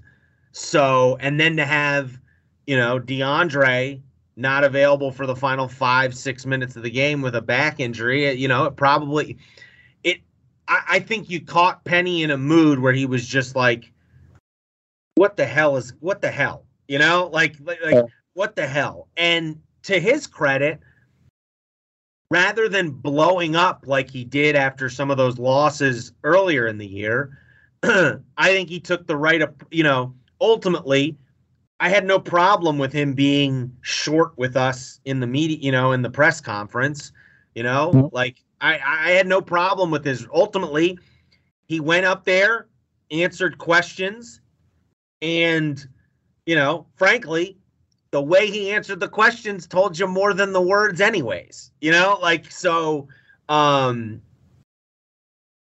so 0.52 1.18
and 1.20 1.40
then 1.40 1.58
to 1.58 1.66
have 1.66 2.20
you 2.68 2.78
know, 2.78 3.00
DeAndre 3.00 4.02
not 4.36 4.64
available 4.64 5.12
for 5.12 5.26
the 5.26 5.36
final 5.36 5.68
five, 5.68 6.16
six 6.16 6.46
minutes 6.46 6.76
of 6.76 6.84
the 6.84 6.90
game 6.90 7.22
with 7.22 7.36
a 7.36 7.42
back 7.42 7.80
injury. 7.80 8.32
You 8.34 8.48
know, 8.48 8.66
it 8.66 8.76
probably 8.76 9.38
it 10.04 10.22
I, 10.68 10.82
I 10.90 11.00
think 11.00 11.30
you 11.30 11.42
caught 11.42 11.84
Penny 11.84 12.24
in 12.24 12.32
a 12.32 12.38
mood 12.38 12.80
where 12.80 12.94
he 12.94 13.06
was 13.06 13.28
just 13.28 13.56
like, 13.56 13.92
What 15.16 15.38
the 15.38 15.46
hell 15.46 15.78
is 15.78 15.94
what 16.00 16.22
the 16.22 16.32
hell? 16.32 16.66
You 16.88 17.00
know, 17.00 17.30
like 17.32 17.56
like, 17.64 17.80
like 17.84 18.06
what 18.34 18.56
the 18.56 18.68
hell? 18.68 19.08
And 19.18 19.62
to 19.84 20.00
his 20.00 20.28
credit, 20.28 20.80
rather 22.30 22.70
than 22.70 22.92
blowing 22.92 23.56
up 23.56 23.84
like 23.86 24.10
he 24.10 24.24
did 24.24 24.56
after 24.56 24.90
some 24.90 25.12
of 25.12 25.18
those 25.18 25.38
losses 25.38 26.14
earlier 26.24 26.68
in 26.68 26.78
the 26.78 26.88
year, 26.88 27.38
I 27.84 28.20
think 28.46 28.70
he 28.70 28.80
took 28.80 29.06
the 29.06 29.18
right, 29.18 29.42
you 29.70 29.84
know, 29.84 30.16
ultimately, 30.40 31.18
I 31.82 31.90
had 31.90 32.06
no 32.06 32.20
problem 32.20 32.78
with 32.78 32.94
him 32.94 33.16
being 33.16 33.76
short 33.82 34.38
with 34.38 34.56
us 34.56 35.00
in 35.06 35.20
the 35.20 35.26
media, 35.26 35.58
you 35.58 35.72
know, 35.72 35.94
in 35.94 36.04
the 36.04 36.12
press 36.12 36.40
conference, 36.40 37.12
you 37.56 37.64
know, 37.64 37.92
Mhm. 37.92 38.14
like 38.14 38.44
I, 38.62 38.76
I 38.76 39.10
had 39.12 39.26
no 39.26 39.42
problem 39.42 39.90
with 39.90 40.06
his. 40.06 40.28
Ultimately, 40.32 41.00
he 41.66 41.80
went 41.80 42.06
up 42.06 42.24
there, 42.24 42.68
answered 43.10 43.58
questions, 43.58 44.42
and, 45.24 45.84
you 46.46 46.56
know, 46.56 46.86
frankly, 46.98 47.58
the 48.12 48.22
way 48.22 48.46
he 48.52 48.70
answered 48.70 49.00
the 49.00 49.10
questions 49.10 49.66
told 49.66 49.98
you 49.98 50.06
more 50.06 50.36
than 50.36 50.54
the 50.54 50.62
words, 50.62 51.02
anyways, 51.02 51.72
you 51.82 51.92
know, 51.92 52.20
like 52.22 52.52
so. 52.52 53.08
Um, 53.50 54.22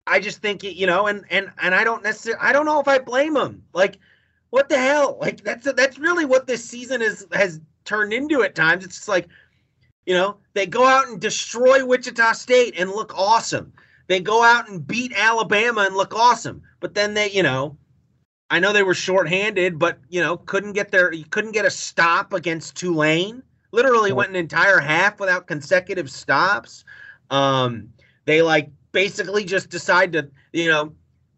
I 0.05 0.19
just 0.19 0.41
think 0.41 0.63
you 0.63 0.85
know, 0.85 1.07
and 1.07 1.23
and 1.29 1.49
and 1.61 1.73
I 1.73 1.85
don't 1.85 2.03
necessarily, 2.03 2.41
I 2.41 2.51
don't 2.51 2.65
know 2.65 2.81
if 2.81 2.89
I 2.89 2.99
blame 2.99 3.37
him. 3.37 3.63
Like, 3.73 3.99
what 4.53 4.69
the 4.69 4.77
hell? 4.77 5.17
Like 5.19 5.43
that's 5.43 5.73
that's 5.73 5.97
really 5.97 6.25
what 6.25 6.45
this 6.45 6.63
season 6.63 7.01
is 7.01 7.25
has 7.31 7.59
turned 7.85 8.13
into 8.13 8.43
at 8.43 8.53
times. 8.53 8.85
It's 8.85 9.07
like, 9.07 9.27
you 10.05 10.13
know, 10.13 10.37
they 10.53 10.67
go 10.67 10.85
out 10.85 11.07
and 11.07 11.19
destroy 11.19 11.83
Wichita 11.83 12.33
State 12.33 12.75
and 12.77 12.91
look 12.91 13.17
awesome. 13.17 13.73
They 14.05 14.19
go 14.19 14.43
out 14.43 14.69
and 14.69 14.85
beat 14.85 15.11
Alabama 15.15 15.81
and 15.81 15.95
look 15.95 16.13
awesome. 16.13 16.61
But 16.81 16.93
then 16.93 17.15
they, 17.15 17.31
you 17.31 17.41
know, 17.41 17.79
I 18.51 18.59
know 18.59 18.73
they 18.73 18.83
were 18.83 18.93
shorthanded, 18.93 19.79
but 19.79 19.97
you 20.09 20.21
know, 20.21 20.37
couldn't 20.37 20.73
get 20.73 20.91
their 20.91 21.11
couldn't 21.31 21.53
get 21.53 21.65
a 21.65 21.71
stop 21.71 22.31
against 22.31 22.77
Tulane. 22.77 23.41
Literally 23.71 24.11
went 24.11 24.29
an 24.29 24.35
entire 24.35 24.77
half 24.77 25.19
without 25.19 25.47
consecutive 25.47 26.11
stops. 26.11 26.85
Um, 27.31 27.91
they 28.25 28.43
like 28.43 28.69
basically 28.91 29.45
just 29.45 29.71
decide 29.71 30.13
to, 30.13 30.29
you 30.51 30.69
know, 30.69 30.93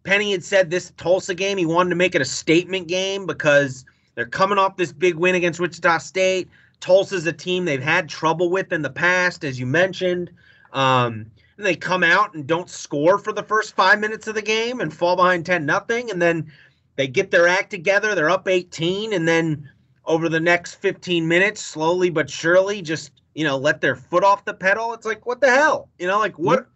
Penny 0.06 0.32
had 0.32 0.44
said 0.44 0.70
this 0.70 0.92
Tulsa 0.98 1.34
game, 1.34 1.58
he 1.58 1.66
wanted 1.66 1.90
to 1.90 1.96
make 1.96 2.16
it 2.16 2.22
a 2.22 2.26
statement 2.26 2.88
game 2.88 3.26
because 3.26 3.86
they're 4.14 4.26
coming 4.26 4.58
off 4.58 4.78
this 4.78 4.94
big 4.94 5.16
win 5.16 5.36
against 5.36 5.60
Wichita 5.60 5.98
State. 5.98 6.48
Tulsa's 6.80 7.26
a 7.26 7.34
team 7.34 7.66
they've 7.66 7.82
had 7.82 8.08
trouble 8.08 8.50
with 8.50 8.72
in 8.72 8.84
the 8.84 8.90
past, 8.90 9.44
as 9.44 9.60
you 9.60 9.66
mentioned. 9.66 10.30
Um, 10.74 11.26
and 11.58 11.66
they 11.66 11.76
come 11.76 12.04
out 12.04 12.36
and 12.36 12.46
don't 12.46 12.70
score 12.70 13.18
for 13.18 13.34
the 13.34 13.44
first 13.44 13.76
five 13.76 14.00
minutes 14.00 14.28
of 14.28 14.36
the 14.36 14.42
game 14.42 14.80
and 14.80 14.94
fall 14.94 15.16
behind 15.16 15.46
10 15.46 15.66
nothing. 15.66 16.12
And 16.12 16.22
then 16.22 16.52
they 16.98 17.08
get 17.08 17.32
their 17.32 17.48
act 17.48 17.72
together. 17.72 18.14
They're 18.14 18.30
up 18.30 18.48
18. 18.48 19.12
And 19.12 19.28
then 19.28 19.70
over 20.06 20.30
the 20.30 20.40
next 20.40 20.76
15 20.76 21.28
minutes, 21.28 21.62
slowly 21.62 22.12
but 22.12 22.30
surely, 22.30 22.82
just, 22.82 23.12
you 23.34 23.44
know, 23.44 23.58
let 23.58 23.82
their 23.82 23.96
foot 23.96 24.24
off 24.24 24.46
the 24.46 24.54
pedal. 24.54 24.94
It's 24.94 25.06
like, 25.06 25.26
what 25.26 25.42
the 25.42 25.50
hell? 25.50 25.90
You 25.98 26.08
know, 26.08 26.20
like 26.20 26.38
what, 26.38 26.68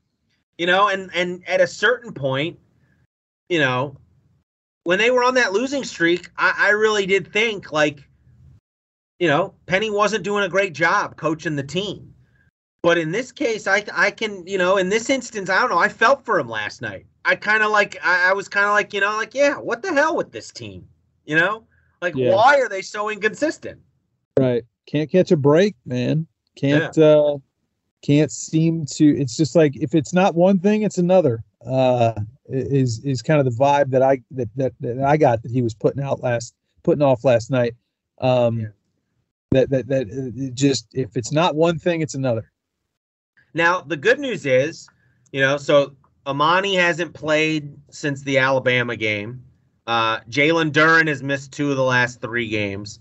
you 0.58 0.66
know, 0.66 0.88
and, 0.88 1.12
and 1.14 1.48
at 1.48 1.62
a 1.62 1.68
certain 1.68 2.12
point, 2.14 2.58
you 3.50 3.60
know, 3.60 3.98
when 4.84 4.98
they 4.98 5.12
were 5.12 5.24
on 5.24 5.34
that 5.36 5.52
losing 5.52 5.84
streak, 5.84 6.30
I, 6.38 6.54
I 6.58 6.70
really 6.70 7.06
did 7.06 7.32
think 7.34 7.72
like, 7.72 8.08
you 9.20 9.28
know, 9.28 9.54
Penny 9.66 9.90
wasn't 9.90 10.24
doing 10.24 10.44
a 10.44 10.50
great 10.50 10.74
job 10.74 11.18
coaching 11.18 11.56
the 11.56 11.64
team. 11.64 12.14
But 12.82 12.98
in 12.98 13.12
this 13.12 13.32
case, 13.34 13.68
I 13.68 13.84
I 13.94 14.12
can, 14.12 14.48
you 14.48 14.58
know, 14.58 14.78
in 14.78 14.88
this 14.88 15.10
instance, 15.10 15.50
I 15.50 15.60
don't 15.60 15.70
know. 15.70 15.78
I 15.78 15.90
felt 15.90 16.24
for 16.24 16.40
him 16.40 16.48
last 16.48 16.82
night. 16.82 17.06
I 17.26 17.36
kind 17.36 17.62
of 17.62 17.72
like, 17.72 17.98
I, 18.02 18.30
I 18.30 18.34
was 18.34 18.48
kind 18.48 18.66
of 18.66 18.72
like, 18.72 18.94
you 18.94 19.02
know, 19.02 19.18
like, 19.18 19.36
yeah, 19.36 19.56
what 19.56 19.82
the 19.82 19.94
hell 19.94 20.16
with 20.16 20.32
this 20.32 20.52
team? 20.52 20.88
You 21.26 21.36
know, 21.36 21.66
like, 22.02 22.16
Yeah. 22.16 22.34
why 22.34 22.60
are 22.62 22.70
they 22.70 22.82
so 22.82 23.10
inconsistent? 23.10 23.82
Right. 24.40 24.64
Can't 24.88 25.12
catch 25.12 25.32
a 25.32 25.38
break, 25.38 25.76
man. 25.86 26.26
Can't 26.56 26.98
uh 26.98 27.38
can't 28.02 28.32
seem 28.32 28.86
to 28.86 29.06
it's 29.20 29.36
just 29.36 29.56
like 29.56 29.76
if 29.76 29.94
it's 29.94 30.14
not 30.14 30.36
one 30.36 30.60
thing, 30.60 30.84
it's 30.84 30.98
another. 30.98 31.44
Uh 31.66 32.14
is 32.50 33.04
is 33.06 33.22
kind 33.22 33.40
of 33.40 33.46
the 33.46 33.64
vibe 33.64 33.90
that 33.92 34.02
I 34.02 34.22
that 34.32 34.50
that, 34.56 34.74
that 34.80 35.00
I 35.04 35.18
got 35.18 35.42
that 35.44 35.52
he 35.52 35.62
was 35.62 35.74
putting 35.74 36.04
out 36.04 36.22
last 36.22 36.54
putting 36.84 37.02
off 37.04 37.24
last 37.24 37.52
night. 37.52 37.76
Um 38.20 38.60
Yeah. 38.60 38.68
that 39.52 39.70
that 39.70 39.88
that 39.88 40.08
uh, 40.08 40.52
just 40.54 40.88
if 40.94 41.16
it's 41.16 41.32
not 41.32 41.56
one 41.56 41.80
thing, 41.80 42.02
it's 42.02 42.16
another. 42.16 42.52
Now, 43.54 43.82
the 43.82 43.98
good 43.98 44.20
news 44.20 44.46
is, 44.46 44.88
you 45.32 45.42
know, 45.42 45.58
so 45.58 45.96
Emoni 46.26 46.78
hasn't 46.80 47.14
played 47.14 47.76
since 47.90 48.22
the 48.22 48.38
Alabama 48.38 48.96
game. 48.96 49.44
Uh, 49.88 50.20
Jalen 50.30 50.72
Duren 50.72 51.08
has 51.08 51.24
missed 51.24 51.52
two 51.52 51.72
of 51.72 51.78
the 51.78 51.84
last 51.84 52.22
three 52.22 52.48
games. 52.48 53.00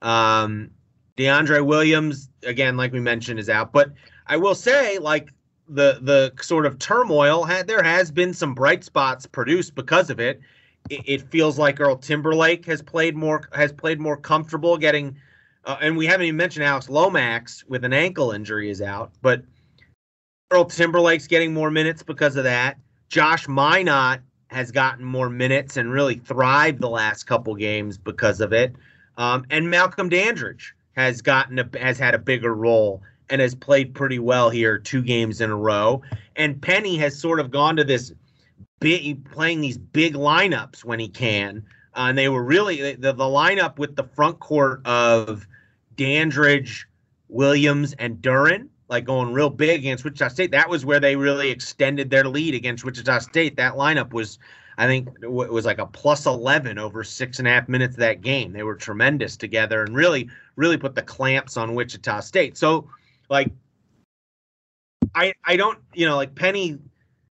Um, 0.00 0.70
DeAndre 1.18 1.66
Williams, 1.66 2.30
again, 2.44 2.78
like 2.78 2.92
we 2.92 3.00
mentioned, 3.00 3.38
is 3.38 3.50
out. 3.50 3.72
But 3.72 3.92
I 4.26 4.38
will 4.38 4.54
say, 4.54 4.98
like 4.98 5.28
the 5.70 5.98
the 6.02 6.32
sort 6.42 6.66
of 6.66 6.78
turmoil 6.78 7.44
there 7.66 7.82
has 7.82 8.10
been 8.10 8.34
some 8.34 8.54
bright 8.54 8.84
spots 8.84 9.26
produced 9.26 9.74
because 9.74 10.10
of 10.10 10.20
it. 10.20 10.40
It, 10.88 11.02
it 11.06 11.30
feels 11.30 11.58
like 11.58 11.80
Earl 11.80 11.96
Timberlake 11.96 12.66
has 12.66 12.82
played 12.82 13.16
more 13.16 13.48
has 13.52 13.72
played 13.72 14.00
more 14.00 14.16
comfortable 14.16 14.76
getting, 14.76 15.16
uh, 15.64 15.76
and 15.80 15.96
we 15.96 16.06
haven't 16.06 16.26
even 16.26 16.36
mentioned 16.36 16.64
Alex 16.64 16.88
Lomax 16.88 17.64
with 17.68 17.84
an 17.84 17.92
ankle 17.92 18.32
injury 18.32 18.70
is 18.70 18.82
out, 18.82 19.12
but. 19.22 19.42
Earl 20.52 20.64
Timberlake's 20.64 21.28
getting 21.28 21.54
more 21.54 21.70
minutes 21.70 22.02
because 22.02 22.34
of 22.34 22.42
that. 22.42 22.76
Josh 23.08 23.46
Minott 23.46 24.20
has 24.48 24.72
gotten 24.72 25.04
more 25.04 25.30
minutes 25.30 25.76
and 25.76 25.92
really 25.92 26.16
thrived 26.16 26.80
the 26.80 26.88
last 26.88 27.24
couple 27.24 27.54
games 27.54 27.96
because 27.96 28.40
of 28.40 28.52
it. 28.52 28.74
Um, 29.16 29.44
and 29.50 29.70
Malcolm 29.70 30.08
Dandridge 30.08 30.74
has 30.96 31.22
gotten 31.22 31.60
a, 31.60 31.68
has 31.78 31.98
had 31.98 32.14
a 32.14 32.18
bigger 32.18 32.52
role 32.52 33.02
and 33.30 33.40
has 33.40 33.54
played 33.54 33.94
pretty 33.94 34.18
well 34.18 34.50
here 34.50 34.78
two 34.78 35.02
games 35.02 35.40
in 35.40 35.50
a 35.50 35.56
row. 35.56 36.02
And 36.36 36.60
Penny 36.60 36.96
has 36.98 37.18
sort 37.18 37.40
of 37.40 37.50
gone 37.50 37.76
to 37.76 37.84
this 37.84 38.12
big 38.80 39.30
playing 39.30 39.60
these 39.60 39.78
big 39.78 40.14
lineups 40.14 40.84
when 40.84 40.98
he 40.98 41.08
can. 41.08 41.64
Uh, 41.94 42.06
and 42.08 42.18
they 42.18 42.28
were 42.28 42.42
really 42.42 42.94
the, 42.94 43.12
the 43.12 43.24
lineup 43.24 43.78
with 43.78 43.96
the 43.96 44.04
front 44.04 44.40
court 44.40 44.84
of 44.86 45.46
Dandridge, 45.96 46.86
Williams, 47.28 47.92
and 47.94 48.18
Duren 48.18 48.68
like 48.90 49.04
going 49.04 49.32
real 49.32 49.48
big 49.48 49.78
against 49.80 50.04
Wichita 50.04 50.28
State. 50.28 50.50
That 50.50 50.68
was 50.68 50.84
where 50.84 51.00
they 51.00 51.14
really 51.16 51.48
extended 51.48 52.10
their 52.10 52.24
lead 52.24 52.54
against 52.54 52.84
Wichita 52.84 53.20
State. 53.20 53.56
That 53.56 53.74
lineup 53.74 54.12
was, 54.12 54.38
I 54.76 54.86
think, 54.86 55.08
it 55.22 55.30
was 55.30 55.64
like 55.64 55.78
a 55.78 55.86
plus 55.86 56.26
11 56.26 56.76
over 56.76 57.04
six 57.04 57.38
and 57.38 57.46
a 57.46 57.52
half 57.52 57.68
minutes 57.68 57.94
of 57.94 58.00
that 58.00 58.20
game. 58.20 58.52
They 58.52 58.64
were 58.64 58.74
tremendous 58.74 59.36
together 59.36 59.84
and 59.84 59.94
really, 59.94 60.28
really 60.56 60.76
put 60.76 60.96
the 60.96 61.02
clamps 61.02 61.56
on 61.56 61.76
Wichita 61.76 62.20
State. 62.20 62.58
So, 62.58 62.90
like, 63.30 63.50
I, 65.14 65.32
I 65.44 65.56
don't, 65.56 65.78
you 65.94 66.06
know, 66.06 66.16
like 66.16 66.34
Penny, 66.34 66.78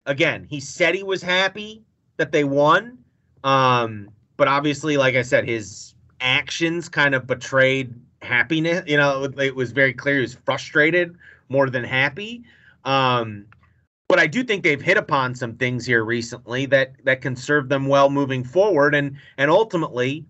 again, 0.06 0.48
he 0.50 0.60
said 0.60 0.96
he 0.96 1.04
was 1.04 1.22
happy 1.22 1.84
that 2.18 2.32
they 2.32 2.44
won. 2.44 2.98
Um, 3.44 4.10
but 4.38 4.48
obviously, 4.48 4.98
like 4.98 5.16
I 5.16 5.22
said, 5.22 5.48
his 5.48 5.94
actions 6.20 6.90
kind 6.90 7.14
of 7.14 7.28
betrayed 7.28 7.94
happiness. 8.22 8.84
You 8.88 8.98
know, 8.98 9.24
it 9.38 9.56
was 9.56 9.72
very 9.72 9.94
clear 9.94 10.16
he 10.16 10.22
was 10.22 10.34
frustrated 10.34 11.16
more 11.50 11.70
than 11.70 11.84
happy. 11.84 12.44
Um, 12.86 13.46
but 14.08 14.20
I 14.20 14.28
do 14.28 14.44
think 14.44 14.64
they've 14.64 14.82
hit 14.82 14.98
upon 14.98 15.36
some 15.36 15.56
things 15.56 15.86
here 15.86 16.04
recently 16.04 16.66
that 16.68 16.94
that 17.06 17.22
can 17.22 17.36
serve 17.36 17.70
them 17.70 17.88
well 17.88 18.10
moving 18.10 18.44
forward, 18.44 18.94
and 18.94 19.16
and 19.38 19.50
ultimately, 19.50 20.26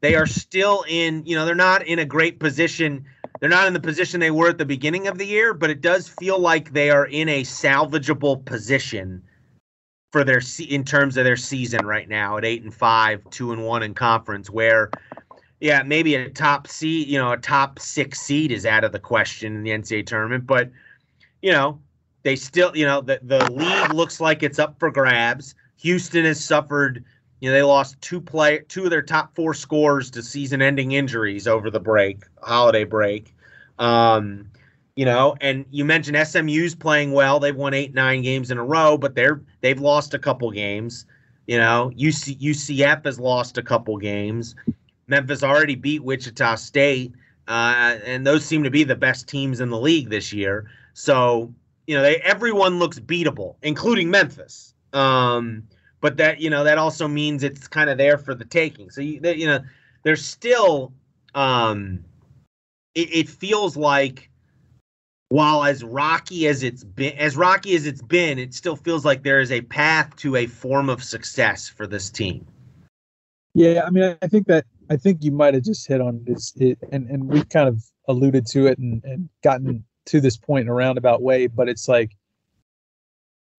they 0.00 0.14
are 0.14 0.26
still 0.26 0.84
in. 0.88 1.26
You 1.26 1.34
know, 1.36 1.44
they're 1.44 1.56
not 1.56 1.84
in 1.86 1.98
a 1.98 2.04
great 2.04 2.38
position. 2.38 3.04
They're 3.40 3.50
not 3.50 3.66
in 3.66 3.72
the 3.72 3.80
position 3.80 4.20
they 4.20 4.30
were 4.30 4.48
at 4.48 4.58
the 4.58 4.64
beginning 4.64 5.06
of 5.06 5.18
the 5.18 5.26
year, 5.26 5.54
but 5.54 5.70
it 5.70 5.80
does 5.80 6.08
feel 6.08 6.38
like 6.38 6.72
they 6.72 6.90
are 6.90 7.06
in 7.06 7.28
a 7.28 7.42
salvageable 7.42 8.44
position 8.44 9.22
for 10.12 10.22
their 10.22 10.40
in 10.68 10.84
terms 10.84 11.16
of 11.16 11.24
their 11.24 11.36
season 11.36 11.84
right 11.84 12.08
now 12.08 12.36
at 12.38 12.44
eight 12.44 12.62
and 12.62 12.72
five, 12.72 13.28
two 13.30 13.52
and 13.52 13.64
one 13.64 13.82
in 13.82 13.94
conference, 13.94 14.48
where 14.48 14.90
yeah, 15.60 15.82
maybe 15.82 16.14
a 16.14 16.30
top 16.30 16.68
seed, 16.68 17.08
you 17.08 17.18
know, 17.18 17.32
a 17.32 17.36
top 17.36 17.78
six 17.78 18.20
seed 18.20 18.52
is 18.52 18.66
out 18.66 18.84
of 18.84 18.92
the 18.92 18.98
question 18.98 19.56
in 19.56 19.62
the 19.62 19.70
NCAA 19.70 20.06
tournament, 20.06 20.46
but 20.46 20.70
you 21.42 21.52
know, 21.52 21.80
they 22.22 22.36
still, 22.36 22.76
you 22.76 22.86
know, 22.86 23.00
the 23.00 23.18
the 23.22 23.50
league 23.50 23.92
looks 23.92 24.20
like 24.20 24.42
it's 24.42 24.58
up 24.58 24.78
for 24.78 24.90
grabs. 24.90 25.54
Houston 25.78 26.24
has 26.24 26.42
suffered, 26.42 27.04
you 27.40 27.50
know, 27.50 27.54
they 27.54 27.62
lost 27.62 28.00
two 28.00 28.20
play 28.20 28.60
two 28.68 28.84
of 28.84 28.90
their 28.90 29.02
top 29.02 29.34
four 29.34 29.54
scores 29.54 30.10
to 30.12 30.22
season-ending 30.22 30.92
injuries 30.92 31.46
over 31.46 31.70
the 31.70 31.80
break, 31.80 32.24
holiday 32.42 32.84
break. 32.84 33.34
Um, 33.78 34.50
you 34.96 35.04
know, 35.04 35.36
and 35.40 35.64
you 35.70 35.84
mentioned 35.84 36.16
SMU's 36.26 36.74
playing 36.74 37.12
well. 37.12 37.40
They've 37.40 37.56
won 37.56 37.74
eight, 37.74 37.94
nine 37.94 38.22
games 38.22 38.50
in 38.50 38.58
a 38.58 38.64
row, 38.64 38.96
but 38.96 39.14
they're 39.14 39.42
they've 39.60 39.80
lost 39.80 40.14
a 40.14 40.18
couple 40.18 40.50
games. 40.50 41.06
You 41.46 41.58
know, 41.58 41.90
UC, 41.96 42.40
UCF 42.40 43.04
has 43.04 43.18
lost 43.18 43.58
a 43.58 43.62
couple 43.62 43.96
games. 43.98 44.54
Memphis 45.06 45.42
already 45.42 45.74
beat 45.74 46.02
Wichita 46.02 46.54
State, 46.54 47.12
uh, 47.48 47.98
and 48.06 48.26
those 48.26 48.44
seem 48.44 48.62
to 48.62 48.70
be 48.70 48.84
the 48.84 48.96
best 48.96 49.28
teams 49.28 49.60
in 49.60 49.68
the 49.68 49.78
league 49.78 50.08
this 50.08 50.32
year. 50.32 50.70
So 50.94 51.52
you 51.86 51.96
know, 51.96 52.02
they 52.02 52.16
everyone 52.16 52.78
looks 52.78 52.98
beatable, 52.98 53.56
including 53.62 54.10
Memphis. 54.10 54.74
Um, 54.92 55.64
but 56.04 56.18
that 56.18 56.38
you 56.38 56.50
know 56.50 56.64
that 56.64 56.76
also 56.76 57.08
means 57.08 57.42
it's 57.42 57.66
kind 57.66 57.88
of 57.88 57.96
there 57.96 58.18
for 58.18 58.34
the 58.34 58.44
taking. 58.44 58.90
So 58.90 59.00
you, 59.00 59.20
you 59.24 59.46
know, 59.46 59.60
there's 60.02 60.22
still 60.22 60.92
um, 61.34 62.04
it, 62.94 63.08
it 63.10 63.26
feels 63.26 63.74
like 63.74 64.28
while 65.30 65.64
as 65.64 65.82
rocky 65.82 66.46
as 66.46 66.62
it's 66.62 66.84
been 66.84 67.16
as 67.16 67.38
rocky 67.38 67.74
as 67.74 67.86
it's 67.86 68.02
been 68.02 68.38
it 68.38 68.52
still 68.52 68.76
feels 68.76 69.06
like 69.06 69.22
there 69.22 69.40
is 69.40 69.50
a 69.50 69.62
path 69.62 70.14
to 70.16 70.36
a 70.36 70.46
form 70.46 70.90
of 70.90 71.02
success 71.02 71.66
for 71.66 71.86
this 71.86 72.10
team 72.10 72.46
yeah 73.54 73.82
i 73.84 73.90
mean 73.90 74.16
i 74.20 74.28
think 74.28 74.46
that 74.46 74.66
I 74.90 74.96
think 74.96 75.24
you 75.24 75.32
might 75.32 75.54
have 75.54 75.62
just 75.62 75.88
hit 75.88 76.02
on 76.02 76.22
this, 76.26 76.52
it, 76.56 76.78
and 76.92 77.08
and 77.08 77.26
we've 77.26 77.48
kind 77.48 77.68
of 77.68 77.82
alluded 78.06 78.46
to 78.48 78.66
it 78.66 78.76
and, 78.76 79.02
and 79.04 79.30
gotten 79.42 79.82
to 80.06 80.20
this 80.20 80.36
point 80.36 80.64
in 80.64 80.68
a 80.68 80.74
roundabout 80.74 81.22
way, 81.22 81.46
but 81.46 81.70
it's 81.70 81.88
like 81.88 82.10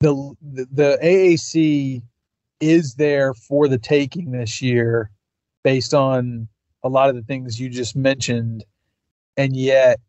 the, 0.01 0.13
the 0.43 0.67
the 0.71 0.99
AAC 1.03 2.03
is 2.59 2.95
there 2.95 3.33
for 3.33 3.67
the 3.67 3.77
taking 3.77 4.31
this 4.31 4.62
year, 4.62 5.12
based 5.63 5.93
on 5.93 6.47
a 6.83 6.89
lot 6.89 7.09
of 7.09 7.15
the 7.15 7.24
things 7.24 7.59
you 7.59 7.69
just 7.69 7.95
mentioned, 7.95 8.63
and 9.38 9.55
yet 9.55 10.00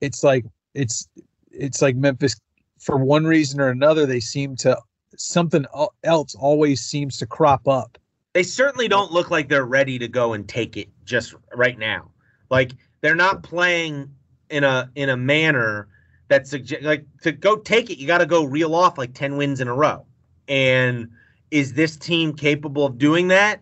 it's 0.00 0.22
like 0.22 0.44
it's 0.74 1.08
it's 1.50 1.80
like 1.80 1.96
Memphis 1.96 2.36
for 2.78 2.96
one 2.96 3.24
reason 3.24 3.60
or 3.60 3.68
another 3.68 4.06
they 4.06 4.20
seem 4.20 4.56
to 4.56 4.78
something 5.16 5.64
else 6.02 6.34
always 6.34 6.80
seems 6.80 7.16
to 7.18 7.26
crop 7.26 7.66
up 7.68 7.98
they 8.34 8.42
certainly 8.42 8.88
don't 8.88 9.12
look 9.12 9.30
like 9.30 9.48
they're 9.48 9.64
ready 9.64 9.98
to 9.98 10.08
go 10.08 10.34
and 10.34 10.46
take 10.46 10.76
it 10.76 10.88
just 11.04 11.34
right 11.54 11.78
now. 11.78 12.10
Like 12.50 12.72
they're 13.00 13.14
not 13.14 13.42
playing 13.42 14.10
in 14.50 14.64
a 14.64 14.90
in 14.96 15.08
a 15.08 15.16
manner 15.16 15.88
that 16.28 16.46
suggest 16.46 16.82
like 16.82 17.06
to 17.22 17.32
go 17.32 17.56
take 17.56 17.90
it, 17.90 17.98
you 17.98 18.06
got 18.06 18.18
to 18.18 18.26
go 18.26 18.44
reel 18.44 18.74
off 18.74 18.98
like 18.98 19.14
ten 19.14 19.36
wins 19.36 19.60
in 19.60 19.68
a 19.68 19.74
row. 19.74 20.04
And 20.48 21.08
is 21.50 21.72
this 21.74 21.96
team 21.96 22.34
capable 22.34 22.86
of 22.86 22.98
doing 22.98 23.28
that? 23.28 23.60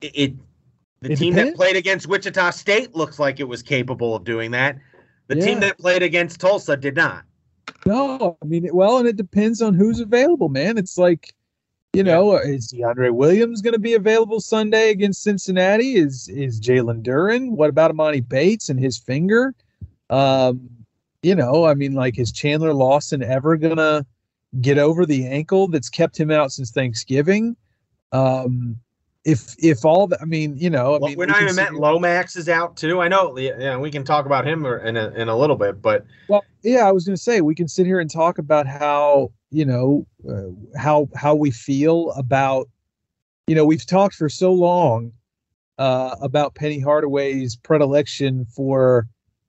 It, 0.00 0.12
it 0.14 0.34
the 1.00 1.12
it 1.12 1.18
team 1.18 1.34
depends. 1.34 1.52
that 1.52 1.56
played 1.56 1.76
against 1.76 2.06
Wichita 2.06 2.50
State 2.50 2.94
looks 2.94 3.18
like 3.18 3.40
it 3.40 3.48
was 3.48 3.62
capable 3.62 4.14
of 4.14 4.24
doing 4.24 4.50
that. 4.50 4.76
The 5.28 5.36
yeah. 5.36 5.44
team 5.44 5.60
that 5.60 5.78
played 5.78 6.02
against 6.02 6.40
Tulsa 6.40 6.76
did 6.76 6.96
not. 6.96 7.24
No, 7.86 8.36
I 8.42 8.44
mean, 8.44 8.68
well, 8.72 8.98
and 8.98 9.08
it 9.08 9.16
depends 9.16 9.62
on 9.62 9.74
who's 9.74 10.00
available, 10.00 10.48
man. 10.48 10.76
It's 10.76 10.98
like 10.98 11.34
you 11.92 12.04
know, 12.04 12.36
is 12.36 12.72
DeAndre 12.72 13.12
Williams 13.12 13.62
going 13.62 13.72
to 13.72 13.80
be 13.80 13.94
available 13.94 14.40
Sunday 14.40 14.90
against 14.90 15.22
Cincinnati? 15.22 15.96
Is 15.96 16.28
is 16.28 16.60
Jalen 16.60 17.02
Duren? 17.02 17.50
What 17.50 17.70
about 17.70 17.92
Emoni 17.92 18.26
Bates 18.26 18.68
and 18.68 18.78
his 18.78 18.96
finger? 18.96 19.54
Um, 20.08 20.68
you 21.22 21.34
know, 21.34 21.64
I 21.64 21.74
mean, 21.74 21.94
like, 21.94 22.18
is 22.18 22.32
Chandler 22.32 22.72
Lawson 22.72 23.22
ever 23.22 23.56
going 23.56 23.76
to 23.76 24.06
get 24.60 24.78
over 24.78 25.06
the 25.06 25.26
ankle 25.26 25.68
that's 25.68 25.88
kept 25.88 26.18
him 26.18 26.30
out 26.30 26.52
since 26.52 26.70
Thanksgiving? 26.70 27.56
Um, 28.12 28.80
if 29.24 29.54
if 29.58 29.84
all 29.84 30.06
the, 30.06 30.20
I 30.20 30.24
mean, 30.24 30.56
you 30.56 30.70
know, 30.70 30.94
I 30.94 30.98
well, 30.98 31.08
mean, 31.08 31.18
we're 31.18 31.26
not 31.26 31.42
even 31.42 31.54
met. 31.54 31.74
Lomax 31.74 32.36
is 32.36 32.48
out 32.48 32.76
too. 32.76 33.00
I 33.00 33.08
know. 33.08 33.36
Yeah, 33.36 33.76
we 33.76 33.90
can 33.90 34.04
talk 34.04 34.26
about 34.26 34.46
him 34.46 34.64
in 34.64 34.96
a, 34.96 35.10
in 35.10 35.28
a 35.28 35.36
little 35.36 35.56
bit, 35.56 35.82
but 35.82 36.06
well, 36.28 36.44
yeah, 36.62 36.88
I 36.88 36.92
was 36.92 37.04
going 37.04 37.16
to 37.16 37.22
say 37.22 37.40
we 37.40 37.54
can 37.54 37.68
sit 37.68 37.86
here 37.86 38.00
and 38.00 38.10
talk 38.10 38.38
about 38.38 38.66
how 38.66 39.30
you 39.50 39.64
know 39.64 40.06
uh, 40.28 40.78
how 40.78 41.08
how 41.14 41.34
we 41.34 41.50
feel 41.50 42.12
about 42.12 42.68
you 43.46 43.54
know 43.54 43.64
we've 43.64 43.86
talked 43.86 44.14
for 44.14 44.30
so 44.30 44.52
long 44.52 45.12
uh, 45.78 46.16
about 46.22 46.54
Penny 46.54 46.80
Hardaway's 46.80 47.56
predilection 47.56 48.46
for 48.46 49.06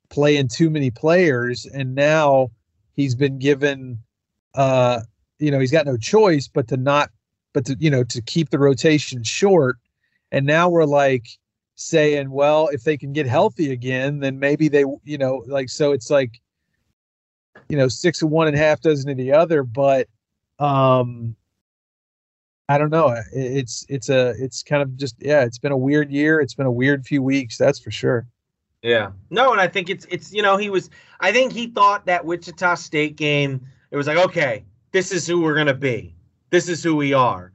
playing 0.10 0.50
too 0.50 0.70
many 0.70 0.92
players, 0.92 1.66
and 1.66 1.96
now 1.96 2.52
he's 2.94 3.16
been 3.16 3.40
given 3.40 4.00
uh, 4.56 5.02
you 5.40 5.52
know 5.52 5.60
he's 5.60 5.72
got 5.72 5.86
no 5.86 5.98
choice 5.98 6.48
but 6.48 6.68
to 6.68 6.78
not 6.78 7.10
but 7.54 7.66
to 7.66 7.76
you 7.80 7.90
know 7.90 8.04
to 8.04 8.22
keep 8.22 8.50
the 8.50 8.60
rotation 8.60 9.24
short, 9.24 9.78
and 10.32 10.46
now 10.46 10.70
we're 10.70 10.86
like 10.86 11.28
saying 11.76 12.30
well 12.30 12.68
if 12.68 12.84
they 12.84 12.96
can 12.96 13.12
get 13.12 13.26
healthy 13.26 13.72
again 13.72 14.20
then 14.20 14.38
maybe 14.38 14.68
they 14.68 14.86
you 15.04 15.18
know 15.18 15.44
like 15.48 15.68
so 15.68 15.94
it's 15.94 16.12
like 16.12 16.40
you 17.70 17.78
know, 17.78 17.88
six 17.88 18.22
of 18.22 18.30
one 18.30 18.48
and 18.48 18.58
half 18.58 18.82
dozen 18.82 19.10
of 19.10 19.18
the 19.18 19.32
other. 19.32 19.64
But 19.64 20.08
um, 20.60 21.36
I 22.68 22.78
don't 22.78 22.90
know. 22.90 23.16
It's 23.34 23.86
it's 23.90 24.10
a 24.10 24.34
it's 24.38 24.62
kind 24.64 24.82
of 24.82 24.96
just 24.98 25.16
yeah. 25.20 25.44
It's 25.44 25.58
been 25.58 25.72
a 25.72 25.78
weird 25.78 26.12
year. 26.12 26.40
It's 26.40 26.54
been 26.54 26.66
a 26.66 26.72
weird 26.72 27.06
few 27.06 27.24
weeks. 27.24 27.58
That's 27.58 27.80
for 27.80 27.92
sure. 27.92 28.28
Yeah. 28.82 29.12
No, 29.30 29.52
and 29.52 29.62
I 29.62 29.68
think 29.68 29.90
it's 29.90 30.06
it's 30.10 30.34
you 30.34 30.42
know 30.42 30.58
he 30.58 30.70
was. 30.70 30.90
I 31.20 31.32
think 31.32 31.54
he 31.54 31.68
thought 31.68 32.06
that 32.08 32.26
Wichita 32.26 32.76
State 32.76 33.16
game. 33.16 33.66
It 33.92 33.98
was 33.98 34.08
like 34.08 34.18
okay, 34.18 34.66
this 34.92 35.12
is 35.12 35.28
who 35.28 35.42
we're 35.42 35.56
gonna 35.56 35.74
be. 35.74 36.16
This 36.50 36.68
is 36.68 36.84
who 36.84 36.96
we 36.96 37.14
are. 37.14 37.52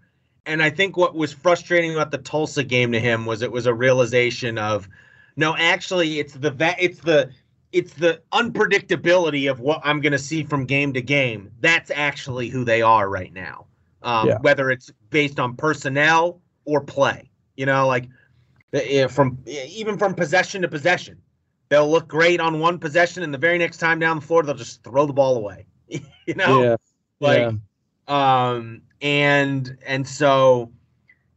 And 0.47 0.63
I 0.63 0.71
think 0.71 0.97
what 0.97 1.15
was 1.15 1.33
frustrating 1.33 1.93
about 1.93 2.13
the 2.13 2.19
Tulsa 2.19 2.63
game 2.63 2.93
to 2.93 3.01
him 3.01 3.27
was 3.27 3.43
it 3.43 3.51
was 3.51 3.67
a 3.67 3.75
realization 3.75 4.59
of, 4.59 4.89
no, 5.37 5.57
actually, 5.57 6.21
it's 6.21 6.35
the 6.35 6.55
it's 6.79 7.01
the 7.01 7.31
it's 7.73 7.93
the 7.95 8.23
unpredictability 8.33 9.51
of 9.51 9.61
what 9.61 9.81
I'm 9.85 10.01
going 10.01 10.13
to 10.13 10.19
see 10.19 10.45
from 10.45 10.65
game 10.65 10.93
to 10.95 11.03
game. 11.03 11.51
That's 11.61 11.91
actually 11.91 12.49
who 12.49 12.65
they 12.65 12.81
are 12.81 13.09
right 13.09 13.33
now. 13.33 13.67
Um, 14.03 14.29
yeah. 14.29 14.39
Whether 14.41 14.71
it's 14.71 14.91
based 15.11 15.41
on 15.41 15.57
personnel 15.57 16.41
or 16.65 16.81
play, 16.81 17.29
you 17.57 17.67
know, 17.67 17.87
like 17.89 18.09
from 19.11 19.39
even 19.47 19.99
from 19.99 20.15
possession 20.15 20.63
to 20.63 20.69
possession, 20.69 21.21
they'll 21.69 21.91
look 21.91 22.07
great 22.07 22.41
on 22.41 22.61
one 22.61 22.79
possession, 22.79 23.25
and 23.25 23.35
the 23.35 23.39
very 23.39 23.59
next 23.59 23.79
time 23.79 23.99
down 23.99 24.21
the 24.21 24.27
floor, 24.27 24.45
they'll 24.45 24.55
just 24.55 24.85
throw 24.85 25.07
the 25.07 25.13
ball 25.13 25.37
away. 25.37 25.67
you 25.89 26.35
know, 26.35 26.63
yeah. 26.63 26.77
like, 27.21 27.53
yeah. 28.09 28.47
um, 28.49 28.83
and 29.01 29.77
and 29.87 30.07
so 30.07 30.73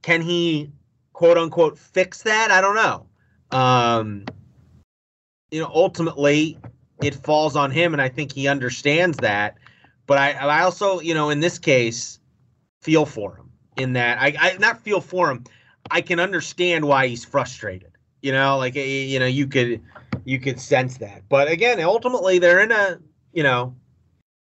can 0.01 0.21
he 0.21 0.71
quote 1.13 1.37
unquote 1.37 1.77
fix 1.77 2.23
that? 2.23 2.51
I 2.51 2.61
don't 2.61 2.75
know. 2.75 3.05
Um, 3.51 4.25
you 5.51 5.61
know, 5.61 5.71
ultimately 5.73 6.57
it 7.01 7.15
falls 7.15 7.55
on 7.55 7.71
him, 7.71 7.93
and 7.93 8.01
I 8.01 8.09
think 8.09 8.31
he 8.31 8.47
understands 8.47 9.17
that. 9.17 9.57
But 10.05 10.17
I, 10.17 10.31
I 10.31 10.61
also, 10.63 10.99
you 10.99 11.13
know, 11.13 11.29
in 11.29 11.39
this 11.39 11.59
case, 11.59 12.19
feel 12.81 13.05
for 13.05 13.35
him 13.35 13.51
in 13.77 13.93
that 13.93 14.19
I, 14.19 14.35
I 14.39 14.57
not 14.57 14.81
feel 14.81 15.01
for 15.01 15.29
him. 15.29 15.43
I 15.91 16.01
can 16.01 16.19
understand 16.19 16.85
why 16.85 17.07
he's 17.07 17.25
frustrated. 17.25 17.91
You 18.21 18.31
know, 18.31 18.57
like 18.57 18.75
you 18.75 19.19
know, 19.19 19.25
you 19.25 19.47
could 19.47 19.81
you 20.25 20.39
could 20.39 20.59
sense 20.59 20.97
that. 20.97 21.23
But 21.29 21.49
again, 21.49 21.79
ultimately, 21.81 22.39
they're 22.39 22.61
in 22.61 22.71
a 22.71 22.99
you 23.33 23.43
know, 23.43 23.75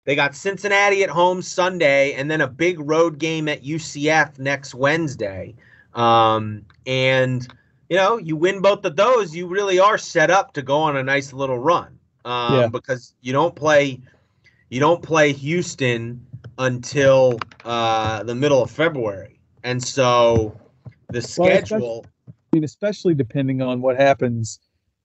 they 0.05 0.15
got 0.15 0.35
Cincinnati 0.35 1.03
at 1.03 1.09
home 1.09 1.41
Sunday 1.41 2.13
and 2.13 2.29
then 2.29 2.41
a 2.41 2.47
big 2.47 2.79
road 2.79 3.17
game 3.17 3.47
at 3.47 3.63
UCF 3.63 4.39
next 4.39 4.73
Wednesday. 4.73 5.55
Um, 5.93 6.63
and, 6.85 7.47
you 7.89 7.97
know, 7.97 8.17
you 8.17 8.35
win 8.35 8.61
both 8.61 8.85
of 8.85 8.95
those, 8.95 9.35
you 9.35 9.47
really 9.47 9.79
are 9.79 9.97
set 9.97 10.29
up 10.29 10.53
to 10.53 10.61
go 10.61 10.77
on 10.77 10.95
a 10.95 11.03
nice 11.03 11.33
little 11.33 11.59
run. 11.59 11.97
Um, 12.23 12.53
yeah. 12.55 12.67
because 12.67 13.13
you 13.21 13.33
don't 13.33 13.55
play 13.55 14.01
you 14.69 14.79
don't 14.79 15.03
play 15.03 15.31
Houston 15.31 16.25
until 16.57 17.37
uh, 17.63 18.23
the 18.23 18.33
middle 18.33 18.63
of 18.63 18.71
February. 18.71 19.39
And 19.63 19.83
so 19.83 20.59
the 21.09 21.21
schedule 21.21 21.79
well, 21.79 22.05
I 22.27 22.31
mean, 22.53 22.63
especially 22.63 23.13
depending 23.13 23.61
on 23.61 23.81
what 23.81 23.95
happens. 23.97 24.59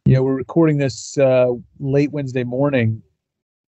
You 0.06 0.14
know, 0.14 0.22
we're 0.22 0.34
recording 0.34 0.78
this 0.78 1.18
uh, 1.18 1.48
late 1.78 2.10
Wednesday 2.10 2.44
morning. 2.44 3.02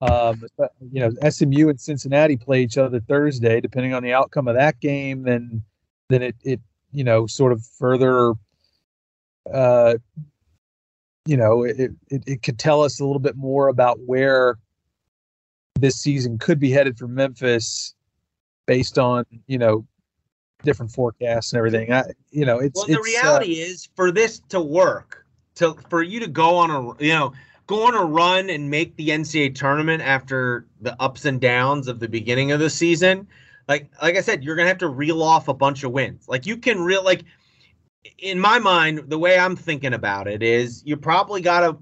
Um, 0.02 0.42
you 0.90 1.00
know, 1.00 1.30
SMU 1.30 1.68
and 1.68 1.80
Cincinnati 1.80 2.36
play 2.36 2.60
each 2.60 2.76
other 2.76 2.98
Thursday. 2.98 3.60
Depending 3.60 3.94
on 3.94 4.02
the 4.02 4.12
outcome 4.12 4.48
of 4.48 4.56
that 4.56 4.80
game, 4.80 5.22
then 5.22 5.62
then 6.08 6.22
it 6.22 6.36
it 6.42 6.60
you 6.90 7.04
know 7.04 7.28
sort 7.28 7.52
of 7.52 7.64
further, 7.64 8.32
uh, 9.54 9.94
you 11.24 11.36
know, 11.36 11.62
it, 11.62 11.78
it 11.78 12.22
it 12.26 12.42
could 12.42 12.58
tell 12.58 12.82
us 12.82 12.98
a 12.98 13.04
little 13.04 13.20
bit 13.20 13.36
more 13.36 13.68
about 13.68 14.00
where 14.04 14.58
this 15.78 15.94
season 15.94 16.36
could 16.36 16.58
be 16.58 16.72
headed 16.72 16.98
for 16.98 17.06
Memphis, 17.06 17.94
based 18.66 18.98
on 18.98 19.24
you 19.46 19.58
know 19.58 19.86
different 20.64 20.90
forecasts 20.90 21.52
and 21.52 21.58
everything. 21.58 21.92
I, 21.92 22.06
you 22.32 22.44
know, 22.44 22.58
it's 22.58 22.76
well. 22.76 22.86
The 22.86 22.94
it's, 22.94 23.06
reality 23.06 23.62
uh, 23.62 23.66
is, 23.66 23.88
for 23.94 24.10
this 24.10 24.40
to 24.48 24.60
work, 24.60 25.24
to 25.56 25.74
for 25.88 26.02
you 26.02 26.18
to 26.18 26.26
go 26.26 26.56
on 26.56 26.72
a 26.72 27.04
you 27.04 27.12
know 27.12 27.32
go 27.66 27.86
on 27.86 27.94
a 27.94 28.04
run 28.04 28.50
and 28.50 28.70
make 28.70 28.96
the 28.96 29.08
NCAA 29.08 29.54
tournament 29.54 30.02
after 30.02 30.66
the 30.80 31.00
ups 31.00 31.24
and 31.24 31.40
downs 31.40 31.88
of 31.88 32.00
the 32.00 32.08
beginning 32.08 32.52
of 32.52 32.60
the 32.60 32.70
season, 32.70 33.26
like 33.68 33.90
like 34.00 34.16
I 34.16 34.20
said, 34.20 34.44
you're 34.44 34.56
gonna 34.56 34.68
have 34.68 34.78
to 34.78 34.88
reel 34.88 35.22
off 35.22 35.48
a 35.48 35.54
bunch 35.54 35.84
of 35.84 35.92
wins. 35.92 36.28
Like 36.28 36.46
you 36.46 36.56
can 36.56 36.80
reel 36.80 37.04
like 37.04 37.24
in 38.18 38.38
my 38.38 38.58
mind, 38.58 39.04
the 39.08 39.18
way 39.18 39.38
I'm 39.38 39.56
thinking 39.56 39.94
about 39.94 40.26
it 40.26 40.42
is 40.42 40.82
you 40.84 40.96
probably 40.96 41.40
gotta 41.40 41.76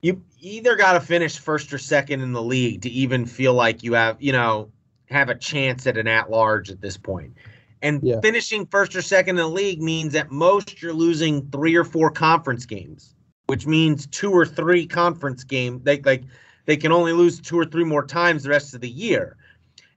you 0.00 0.22
either 0.40 0.76
gotta 0.76 1.00
finish 1.00 1.38
first 1.38 1.72
or 1.72 1.78
second 1.78 2.20
in 2.20 2.32
the 2.32 2.42
league 2.42 2.82
to 2.82 2.90
even 2.90 3.24
feel 3.24 3.54
like 3.54 3.82
you 3.82 3.94
have, 3.94 4.20
you 4.20 4.32
know, 4.32 4.70
have 5.06 5.28
a 5.28 5.34
chance 5.34 5.86
at 5.86 5.96
an 5.96 6.08
at 6.08 6.30
large 6.30 6.70
at 6.70 6.80
this 6.80 6.96
point. 6.96 7.36
And 7.82 8.00
yeah. 8.02 8.20
finishing 8.20 8.66
first 8.66 8.94
or 8.94 9.02
second 9.02 9.38
in 9.38 9.44
the 9.44 9.48
league 9.48 9.82
means 9.82 10.14
at 10.14 10.30
most 10.30 10.80
you're 10.82 10.92
losing 10.92 11.48
three 11.50 11.74
or 11.74 11.84
four 11.84 12.10
conference 12.10 12.64
games, 12.64 13.14
which 13.52 13.66
means 13.66 14.06
two 14.06 14.32
or 14.32 14.46
three 14.46 14.86
conference 14.86 15.44
games. 15.44 15.82
They 15.84 16.00
like 16.00 16.22
they 16.64 16.74
can 16.74 16.90
only 16.90 17.12
lose 17.12 17.38
two 17.38 17.58
or 17.58 17.66
three 17.66 17.84
more 17.84 18.02
times 18.02 18.44
the 18.44 18.48
rest 18.48 18.74
of 18.74 18.80
the 18.80 18.88
year. 18.88 19.36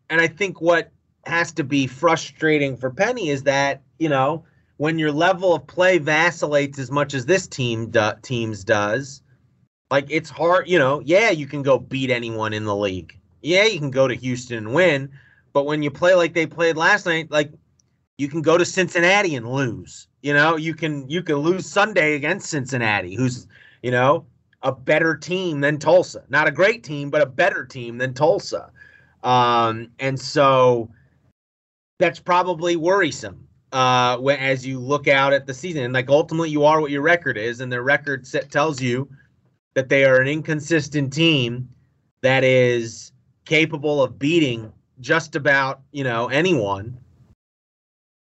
And 0.09 0.19
I 0.19 0.27
think 0.27 0.59
what 0.59 0.91
has 1.25 1.53
to 1.53 1.63
be 1.63 1.87
frustrating 1.87 2.75
for 2.75 2.91
Penny 2.91 3.29
is 3.29 3.43
that, 3.43 3.81
you 3.97 4.09
know, 4.09 4.43
when 4.75 4.99
your 4.99 5.13
level 5.13 5.55
of 5.55 5.65
play 5.67 5.99
vacillates 5.99 6.79
as 6.79 6.91
much 6.91 7.13
as 7.13 7.27
this 7.27 7.47
team 7.47 7.91
do, 7.91 8.11
teams 8.21 8.65
does, 8.65 9.21
like 9.89 10.07
it's 10.09 10.29
hard, 10.29 10.67
you 10.67 10.77
know, 10.77 10.99
yeah, 11.05 11.29
you 11.29 11.47
can 11.47 11.61
go 11.61 11.79
beat 11.79 12.09
anyone 12.09 12.51
in 12.51 12.65
the 12.65 12.75
league. 12.75 13.17
Yeah, 13.41 13.63
you 13.63 13.79
can 13.79 13.89
go 13.89 14.05
to 14.05 14.15
Houston 14.15 14.57
and 14.57 14.73
win, 14.73 15.09
but 15.53 15.65
when 15.65 15.81
you 15.81 15.91
play 15.91 16.13
like 16.13 16.33
they 16.33 16.45
played 16.45 16.75
last 16.75 17.05
night, 17.05 17.31
like 17.31 17.53
you 18.17 18.27
can 18.27 18.41
go 18.41 18.57
to 18.57 18.65
Cincinnati 18.65 19.33
and 19.33 19.49
lose. 19.49 20.09
You 20.25 20.33
know, 20.33 20.55
you 20.55 20.73
can 20.73 21.07
you 21.07 21.21
can 21.21 21.35
lose 21.35 21.67
Sunday 21.67 22.15
against 22.15 22.49
Cincinnati, 22.49 23.13
who's 23.13 23.45
you 23.83 23.91
know 23.91 24.25
a 24.63 24.71
better 24.71 25.15
team 25.15 25.61
than 25.61 25.77
Tulsa. 25.77 26.23
Not 26.29 26.47
a 26.47 26.51
great 26.51 26.83
team, 26.83 27.11
but 27.11 27.21
a 27.21 27.27
better 27.27 27.63
team 27.63 27.99
than 27.99 28.15
Tulsa. 28.15 28.71
Um, 29.23 29.91
and 29.99 30.19
so 30.19 30.89
that's 31.99 32.19
probably 32.19 32.75
worrisome 32.75 33.47
uh, 33.71 34.17
when, 34.17 34.39
as 34.39 34.65
you 34.65 34.79
look 34.79 35.07
out 35.07 35.31
at 35.31 35.45
the 35.45 35.53
season. 35.53 35.83
And 35.83 35.93
like 35.93 36.09
ultimately, 36.09 36.49
you 36.49 36.63
are 36.63 36.81
what 36.81 36.89
your 36.89 37.03
record 37.03 37.37
is, 37.37 37.61
and 37.61 37.71
their 37.71 37.83
record 37.83 38.25
set 38.25 38.49
tells 38.49 38.81
you 38.81 39.07
that 39.75 39.89
they 39.89 40.05
are 40.05 40.19
an 40.19 40.27
inconsistent 40.27 41.13
team 41.13 41.69
that 42.23 42.43
is 42.43 43.11
capable 43.45 44.01
of 44.01 44.17
beating 44.17 44.73
just 45.01 45.35
about 45.35 45.81
you 45.91 46.03
know 46.03 46.29
anyone 46.29 46.97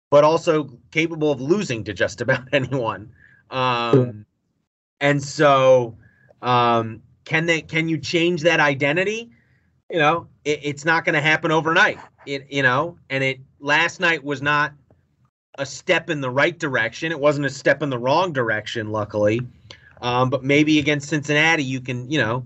but 0.10 0.24
also 0.24 0.70
capable 0.92 1.32
of 1.32 1.42
losing 1.42 1.84
to 1.84 1.94
just 1.94 2.22
about 2.22 2.48
anyone. 2.54 3.12
Um, 3.50 4.26
and 5.00 5.22
so, 5.22 5.98
um, 6.42 7.02
can 7.26 7.46
they? 7.46 7.62
Can 7.62 7.90
you 7.90 7.98
change 7.98 8.42
that 8.44 8.60
identity? 8.60 9.32
You 9.90 10.00
know, 10.00 10.28
it, 10.44 10.60
it's 10.64 10.86
not 10.86 11.06
going 11.06 11.16
to 11.16 11.22
happen 11.22 11.52
overnight. 11.52 12.00
It, 12.26 12.48
you 12.50 12.64
know, 12.64 12.98
and 13.10 13.24
it 13.24 13.40
last 13.60 14.00
night 14.00 14.24
was 14.24 14.42
not 14.42 14.74
a 15.58 15.66
step 15.66 16.10
in 16.10 16.22
the 16.22 16.30
right 16.30 16.58
direction. 16.58 17.12
It 17.12 17.20
wasn't 17.20 17.46
a 17.46 17.50
step 17.50 17.82
in 17.82 17.90
the 17.90 17.98
wrong 17.98 18.34
direction, 18.34 18.92
luckily. 18.92 19.42
Um, 20.02 20.30
but 20.30 20.44
maybe 20.44 20.80
against 20.80 21.10
Cincinnati, 21.10 21.64
you 21.64 21.82
can, 21.82 22.10
you 22.10 22.20
know, 22.20 22.46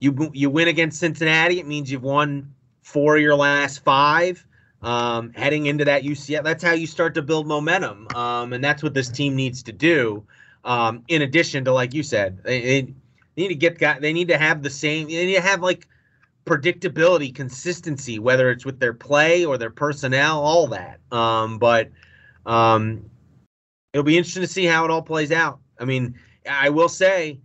you 0.00 0.30
you 0.32 0.48
win 0.50 0.68
against 0.68 0.98
Cincinnati. 0.98 1.60
It 1.60 1.66
means 1.66 1.90
you've 1.90 2.02
won 2.02 2.54
four 2.82 3.16
of 3.16 3.22
your 3.22 3.36
last 3.36 3.84
five 3.84 4.44
um, 4.82 5.32
heading 5.34 5.66
into 5.66 5.84
that 5.84 6.02
UCF. 6.02 6.42
That's 6.42 6.62
how 6.62 6.72
you 6.72 6.86
start 6.86 7.14
to 7.14 7.22
build 7.22 7.46
momentum, 7.46 8.08
um, 8.14 8.52
and 8.52 8.62
that's 8.62 8.82
what 8.82 8.94
this 8.94 9.08
team 9.08 9.36
needs 9.36 9.62
to 9.64 9.72
do. 9.72 10.24
Um, 10.64 11.04
in 11.08 11.22
addition 11.22 11.64
to, 11.64 11.72
like 11.72 11.94
you 11.94 12.02
said, 12.02 12.42
they, 12.44 12.60
they, 12.60 12.94
need 13.36 13.48
to 13.48 13.54
get 13.54 14.00
they 14.00 14.12
need 14.12 14.28
to 14.28 14.38
have 14.38 14.62
the 14.62 14.70
same. 14.70 15.08
They 15.08 15.26
need 15.26 15.36
to 15.36 15.40
have 15.40 15.62
like 15.62 15.86
predictability, 16.44 17.34
consistency, 17.34 18.18
whether 18.18 18.50
it's 18.50 18.64
with 18.64 18.80
their 18.80 18.94
play 18.94 19.44
or 19.44 19.56
their 19.56 19.70
personnel, 19.70 20.40
all 20.40 20.66
that. 20.68 21.00
Um, 21.12 21.58
but 21.58 21.90
um, 22.46 23.08
it'll 23.92 24.04
be 24.04 24.18
interesting 24.18 24.42
to 24.42 24.48
see 24.48 24.64
how 24.64 24.84
it 24.84 24.90
all 24.90 25.02
plays 25.02 25.32
out. 25.32 25.60
I 25.78 25.84
mean, 25.84 26.18
I 26.48 26.68
will 26.68 26.88
say, 26.88 27.40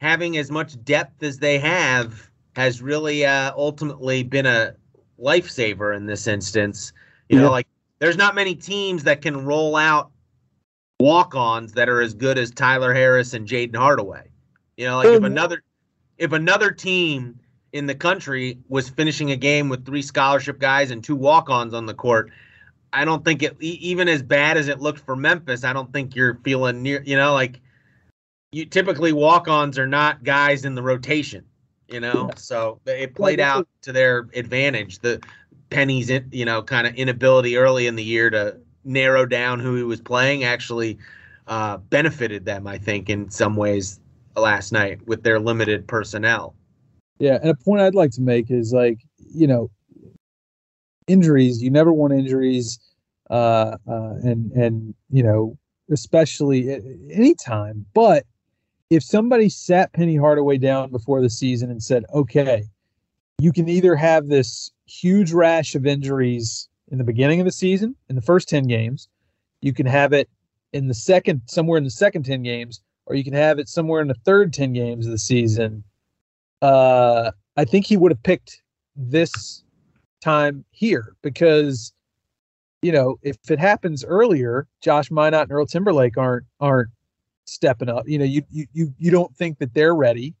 having 0.00 0.36
as 0.36 0.50
much 0.50 0.82
depth 0.84 1.22
as 1.22 1.38
they 1.38 1.58
have 1.58 2.30
has 2.54 2.80
really 2.80 3.24
uh, 3.24 3.52
ultimately 3.56 4.22
been 4.22 4.46
a 4.46 4.74
lifesaver 5.20 5.96
in 5.96 6.06
this 6.06 6.26
instance. 6.26 6.92
You 7.28 7.38
yeah. 7.38 7.44
know, 7.44 7.50
like 7.50 7.66
there's 7.98 8.16
not 8.16 8.34
many 8.34 8.54
teams 8.54 9.04
that 9.04 9.22
can 9.22 9.44
roll 9.44 9.76
out 9.76 10.10
walk-ons 11.00 11.72
that 11.72 11.88
are 11.88 12.00
as 12.00 12.14
good 12.14 12.38
as 12.38 12.50
Tyler 12.50 12.94
Harris 12.94 13.34
and 13.34 13.46
Jaden 13.46 13.76
Hardaway. 13.76 14.28
You 14.76 14.86
know, 14.86 14.98
like 14.98 15.08
if 15.08 15.22
another 15.22 15.62
if 16.18 16.32
another 16.32 16.70
team 16.70 17.38
in 17.72 17.86
the 17.86 17.94
country 17.94 18.58
was 18.68 18.88
finishing 18.88 19.30
a 19.30 19.36
game 19.36 19.68
with 19.68 19.84
three 19.84 20.02
scholarship 20.02 20.58
guys 20.58 20.90
and 20.90 21.02
two 21.02 21.16
walk-ons 21.16 21.74
on 21.74 21.86
the 21.86 21.94
court, 21.94 22.30
I 22.92 23.04
don't 23.04 23.24
think 23.24 23.42
it 23.42 23.56
even 23.60 24.08
as 24.08 24.22
bad 24.22 24.56
as 24.56 24.68
it 24.68 24.80
looked 24.80 25.00
for 25.00 25.16
Memphis. 25.16 25.64
I 25.64 25.72
don't 25.72 25.92
think 25.92 26.14
you're 26.14 26.38
feeling 26.44 26.82
near. 26.82 27.02
You 27.04 27.16
know, 27.16 27.32
like 27.32 27.60
you 28.52 28.64
typically 28.64 29.12
walk-ons 29.12 29.78
are 29.78 29.86
not 29.86 30.24
guys 30.24 30.64
in 30.64 30.74
the 30.74 30.82
rotation 30.82 31.44
you 31.88 32.00
know. 32.00 32.30
So 32.36 32.80
it 32.86 33.14
played 33.14 33.40
out 33.40 33.68
to 33.82 33.92
their 33.92 34.28
advantage. 34.34 34.98
The 35.00 35.20
Penny's, 35.70 36.10
you 36.30 36.44
know, 36.44 36.62
kind 36.62 36.86
of 36.86 36.94
inability 36.94 37.56
early 37.56 37.86
in 37.86 37.96
the 37.96 38.04
year 38.04 38.30
to 38.30 38.56
narrow 38.84 39.26
down 39.26 39.60
who 39.60 39.74
he 39.74 39.82
was 39.82 40.00
playing 40.00 40.44
actually 40.44 40.98
uh, 41.46 41.76
benefited 41.76 42.44
them, 42.44 42.66
I 42.66 42.78
think, 42.78 43.08
in 43.08 43.30
some 43.30 43.56
ways 43.56 44.00
last 44.36 44.72
night 44.72 45.06
with 45.06 45.22
their 45.22 45.40
limited 45.40 45.86
personnel. 45.86 46.54
Yeah, 47.18 47.38
and 47.40 47.50
a 47.50 47.54
point 47.54 47.80
I'd 47.80 47.94
like 47.94 48.10
to 48.12 48.20
make 48.20 48.50
is 48.50 48.72
like, 48.72 48.98
you 49.16 49.46
know, 49.46 49.70
injuries. 51.06 51.62
You 51.62 51.70
never 51.70 51.92
want 51.92 52.12
injuries, 52.12 52.78
uh, 53.30 53.76
uh, 53.88 54.14
and 54.22 54.52
and 54.52 54.94
you 55.10 55.22
know, 55.22 55.56
especially 55.90 56.70
at 56.70 56.82
any 57.10 57.34
time. 57.34 57.86
But 57.94 58.24
if 58.90 59.02
somebody 59.02 59.48
sat 59.48 59.92
Penny 59.92 60.16
Hardaway 60.16 60.58
down 60.58 60.90
before 60.90 61.20
the 61.20 61.30
season 61.30 61.70
and 61.70 61.82
said, 61.82 62.04
okay, 62.14 62.64
you 63.40 63.52
can 63.52 63.68
either 63.68 63.96
have 63.96 64.28
this 64.28 64.70
huge 64.86 65.32
rash 65.32 65.74
of 65.74 65.86
injuries 65.86 66.68
in 66.90 66.98
the 66.98 67.04
beginning 67.04 67.40
of 67.40 67.46
the 67.46 67.52
season, 67.52 67.96
in 68.08 68.16
the 68.16 68.22
first 68.22 68.48
10 68.48 68.66
games, 68.68 69.08
you 69.60 69.72
can 69.72 69.86
have 69.86 70.12
it 70.12 70.28
in 70.72 70.86
the 70.86 70.94
second, 70.94 71.42
somewhere 71.46 71.78
in 71.78 71.84
the 71.84 71.90
second 71.90 72.24
10 72.24 72.42
games, 72.42 72.80
or 73.06 73.16
you 73.16 73.24
can 73.24 73.32
have 73.32 73.58
it 73.58 73.68
somewhere 73.68 74.00
in 74.00 74.08
the 74.08 74.14
third 74.14 74.52
10 74.52 74.72
games 74.72 75.06
of 75.06 75.12
the 75.12 75.18
season. 75.18 75.82
Uh, 76.62 77.32
I 77.56 77.64
think 77.64 77.86
he 77.86 77.96
would 77.96 78.12
have 78.12 78.22
picked 78.22 78.62
this 78.94 79.64
time 80.20 80.64
here 80.70 81.14
because, 81.22 81.92
you 82.82 82.92
know, 82.92 83.16
if 83.22 83.36
it 83.50 83.58
happens 83.58 84.04
earlier, 84.04 84.66
Josh 84.80 85.10
Minott 85.10 85.44
and 85.44 85.52
Earl 85.52 85.66
Timberlake 85.66 86.16
aren't 86.16 86.46
aren't 86.60 86.90
stepping 87.46 87.88
up. 87.88 88.06
You 88.06 88.18
know, 88.18 88.24
you 88.24 88.42
you 88.50 88.66
you 88.72 88.94
you 88.98 89.10
don't 89.10 89.34
think 89.36 89.58
that 89.58 89.74
they're 89.74 89.94
ready 89.94 90.34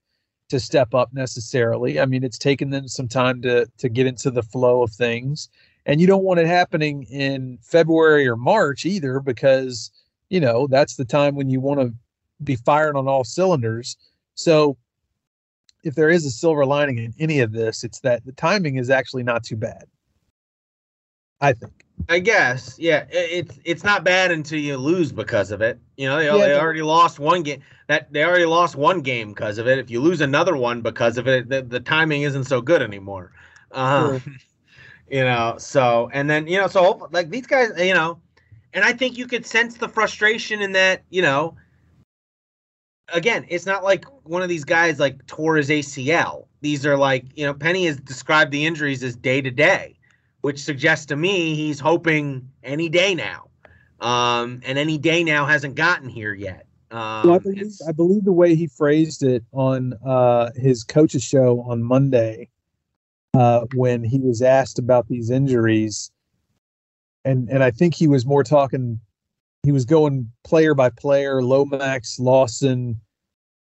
to 0.48 0.60
step 0.60 0.94
up 0.94 1.12
necessarily. 1.12 1.98
I 1.98 2.06
mean, 2.06 2.22
it's 2.22 2.38
taken 2.38 2.70
them 2.70 2.88
some 2.88 3.08
time 3.08 3.42
to 3.42 3.66
to 3.78 3.88
get 3.88 4.06
into 4.06 4.30
the 4.30 4.42
flow 4.42 4.82
of 4.82 4.92
things, 4.92 5.48
and 5.86 6.00
you 6.00 6.06
don't 6.06 6.24
want 6.24 6.40
it 6.40 6.46
happening 6.46 7.04
in 7.04 7.58
February 7.62 8.28
or 8.28 8.36
March 8.36 8.84
either, 8.84 9.20
because 9.20 9.90
you 10.28 10.40
know 10.40 10.66
that's 10.66 10.96
the 10.96 11.04
time 11.04 11.34
when 11.34 11.48
you 11.48 11.60
want 11.60 11.80
to 11.80 11.94
be 12.44 12.56
firing 12.56 12.96
on 12.96 13.08
all 13.08 13.24
cylinders. 13.24 13.96
So, 14.34 14.76
if 15.84 15.94
there 15.94 16.10
is 16.10 16.26
a 16.26 16.30
silver 16.30 16.66
lining 16.66 16.98
in 16.98 17.14
any 17.18 17.40
of 17.40 17.52
this, 17.52 17.84
it's 17.84 18.00
that 18.00 18.24
the 18.26 18.32
timing 18.32 18.76
is 18.76 18.90
actually 18.90 19.22
not 19.22 19.44
too 19.44 19.56
bad. 19.56 19.84
I 21.40 21.52
think. 21.52 21.85
I 22.08 22.20
guess, 22.20 22.78
yeah. 22.78 23.06
It's 23.10 23.58
it's 23.64 23.82
not 23.82 24.04
bad 24.04 24.30
until 24.30 24.60
you 24.60 24.76
lose 24.76 25.10
because 25.12 25.50
of 25.50 25.60
it. 25.60 25.78
You 25.96 26.08
know, 26.08 26.18
they, 26.18 26.24
Yeah, 26.24 26.46
they 26.48 26.58
already 26.58 26.82
lost 26.82 27.18
one 27.18 27.42
game. 27.42 27.62
That 27.88 28.12
they 28.12 28.24
already 28.24 28.44
lost 28.44 28.76
one 28.76 29.00
game 29.00 29.30
because 29.30 29.58
of 29.58 29.66
it. 29.66 29.78
If 29.78 29.90
you 29.90 30.00
lose 30.00 30.20
another 30.20 30.56
one 30.56 30.82
because 30.82 31.18
of 31.18 31.26
it, 31.26 31.48
the, 31.48 31.62
the 31.62 31.80
timing 31.80 32.22
isn't 32.22 32.44
so 32.44 32.60
good 32.60 32.82
anymore. 32.82 33.32
Uh, 33.72 34.18
you 35.10 35.20
know, 35.24 35.56
so 35.58 36.08
and 36.12 36.30
then 36.30 36.46
you 36.46 36.58
know, 36.58 36.68
so 36.68 37.08
like 37.10 37.30
these 37.30 37.46
guys, 37.46 37.70
you 37.76 37.94
know, 37.94 38.20
and 38.72 38.84
I 38.84 38.92
think 38.92 39.18
you 39.18 39.26
could 39.26 39.44
sense 39.44 39.76
the 39.76 39.88
frustration 39.88 40.62
in 40.62 40.72
that. 40.72 41.02
You 41.10 41.22
know, 41.22 41.56
again, 43.12 43.46
it's 43.48 43.66
not 43.66 43.84
like 43.84 44.04
one 44.24 44.42
of 44.42 44.48
these 44.48 44.64
guys 44.64 45.00
like 45.00 45.26
tore 45.26 45.56
his 45.56 45.70
ACL. 45.70 46.46
These 46.60 46.86
are 46.86 46.96
like 46.96 47.24
you 47.36 47.46
know, 47.46 47.54
Penny 47.54 47.86
has 47.86 47.98
described 47.98 48.52
the 48.52 48.64
injuries 48.64 49.02
as 49.02 49.16
day 49.16 49.40
to 49.40 49.50
day, 49.50 49.95
which 50.40 50.62
suggests 50.62 51.06
to 51.06 51.16
me 51.16 51.54
he's 51.54 51.80
hoping 51.80 52.48
any 52.62 52.88
day 52.88 53.14
now. 53.14 53.48
Um, 54.00 54.60
and 54.64 54.78
any 54.78 54.98
day 54.98 55.24
now 55.24 55.46
hasn't 55.46 55.74
gotten 55.74 56.08
here 56.08 56.34
yet. 56.34 56.66
Um, 56.90 57.22
Well, 57.24 57.34
I, 57.34 57.38
believe, 57.38 57.72
I 57.88 57.92
believe 57.92 58.24
the 58.24 58.32
way 58.32 58.54
he 58.54 58.66
phrased 58.66 59.22
it 59.22 59.42
on 59.52 59.94
uh, 60.06 60.50
his 60.54 60.84
coach's 60.84 61.24
show 61.24 61.62
on 61.62 61.82
Monday, 61.82 62.48
uh, 63.34 63.66
when 63.74 64.04
he 64.04 64.18
was 64.20 64.40
asked 64.40 64.78
about 64.78 65.08
these 65.08 65.30
injuries, 65.30 66.10
and 67.24 67.48
and 67.50 67.62
I 67.62 67.70
think 67.70 67.94
he 67.94 68.06
was 68.06 68.24
more 68.24 68.44
talking, 68.44 69.00
he 69.62 69.72
was 69.72 69.84
going 69.84 70.30
player 70.44 70.74
by 70.74 70.90
player, 70.90 71.42
Lomax, 71.42 72.18
Lawson, 72.18 73.00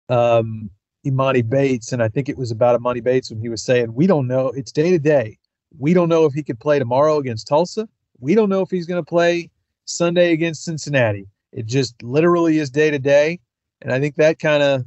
um, 0.09 0.69
Emoni 1.05 1.47
Bates, 1.47 1.91
and 1.93 2.01
I 2.03 2.09
think 2.09 2.27
it 2.27 2.37
was 2.37 2.51
about 2.51 2.79
Emoni 2.79 3.03
Bates 3.03 3.29
when 3.29 3.39
he 3.39 3.49
was 3.49 3.63
saying, 3.63 3.93
"We 3.93 4.07
don't 4.07 4.27
know. 4.27 4.47
It's 4.47 4.71
day 4.71 4.89
to 4.89 4.99
day. 4.99 5.37
We 5.77 5.93
don't 5.93 6.09
know 6.09 6.25
if 6.25 6.33
he 6.33 6.43
could 6.43 6.59
play 6.59 6.79
tomorrow 6.79 7.17
against 7.17 7.47
Tulsa. 7.47 7.87
We 8.19 8.35
don't 8.35 8.49
know 8.49 8.61
if 8.61 8.69
he's 8.69 8.85
going 8.85 9.03
to 9.03 9.07
play 9.07 9.49
Sunday 9.85 10.33
against 10.33 10.63
Cincinnati. 10.63 11.27
It 11.51 11.65
just 11.65 12.01
literally 12.03 12.57
is 12.59 12.69
day 12.69 12.91
to 12.91 12.99
day." 12.99 13.39
And 13.81 13.91
I 13.91 13.99
think 13.99 14.15
that 14.15 14.39
kind 14.39 14.61
of, 14.61 14.85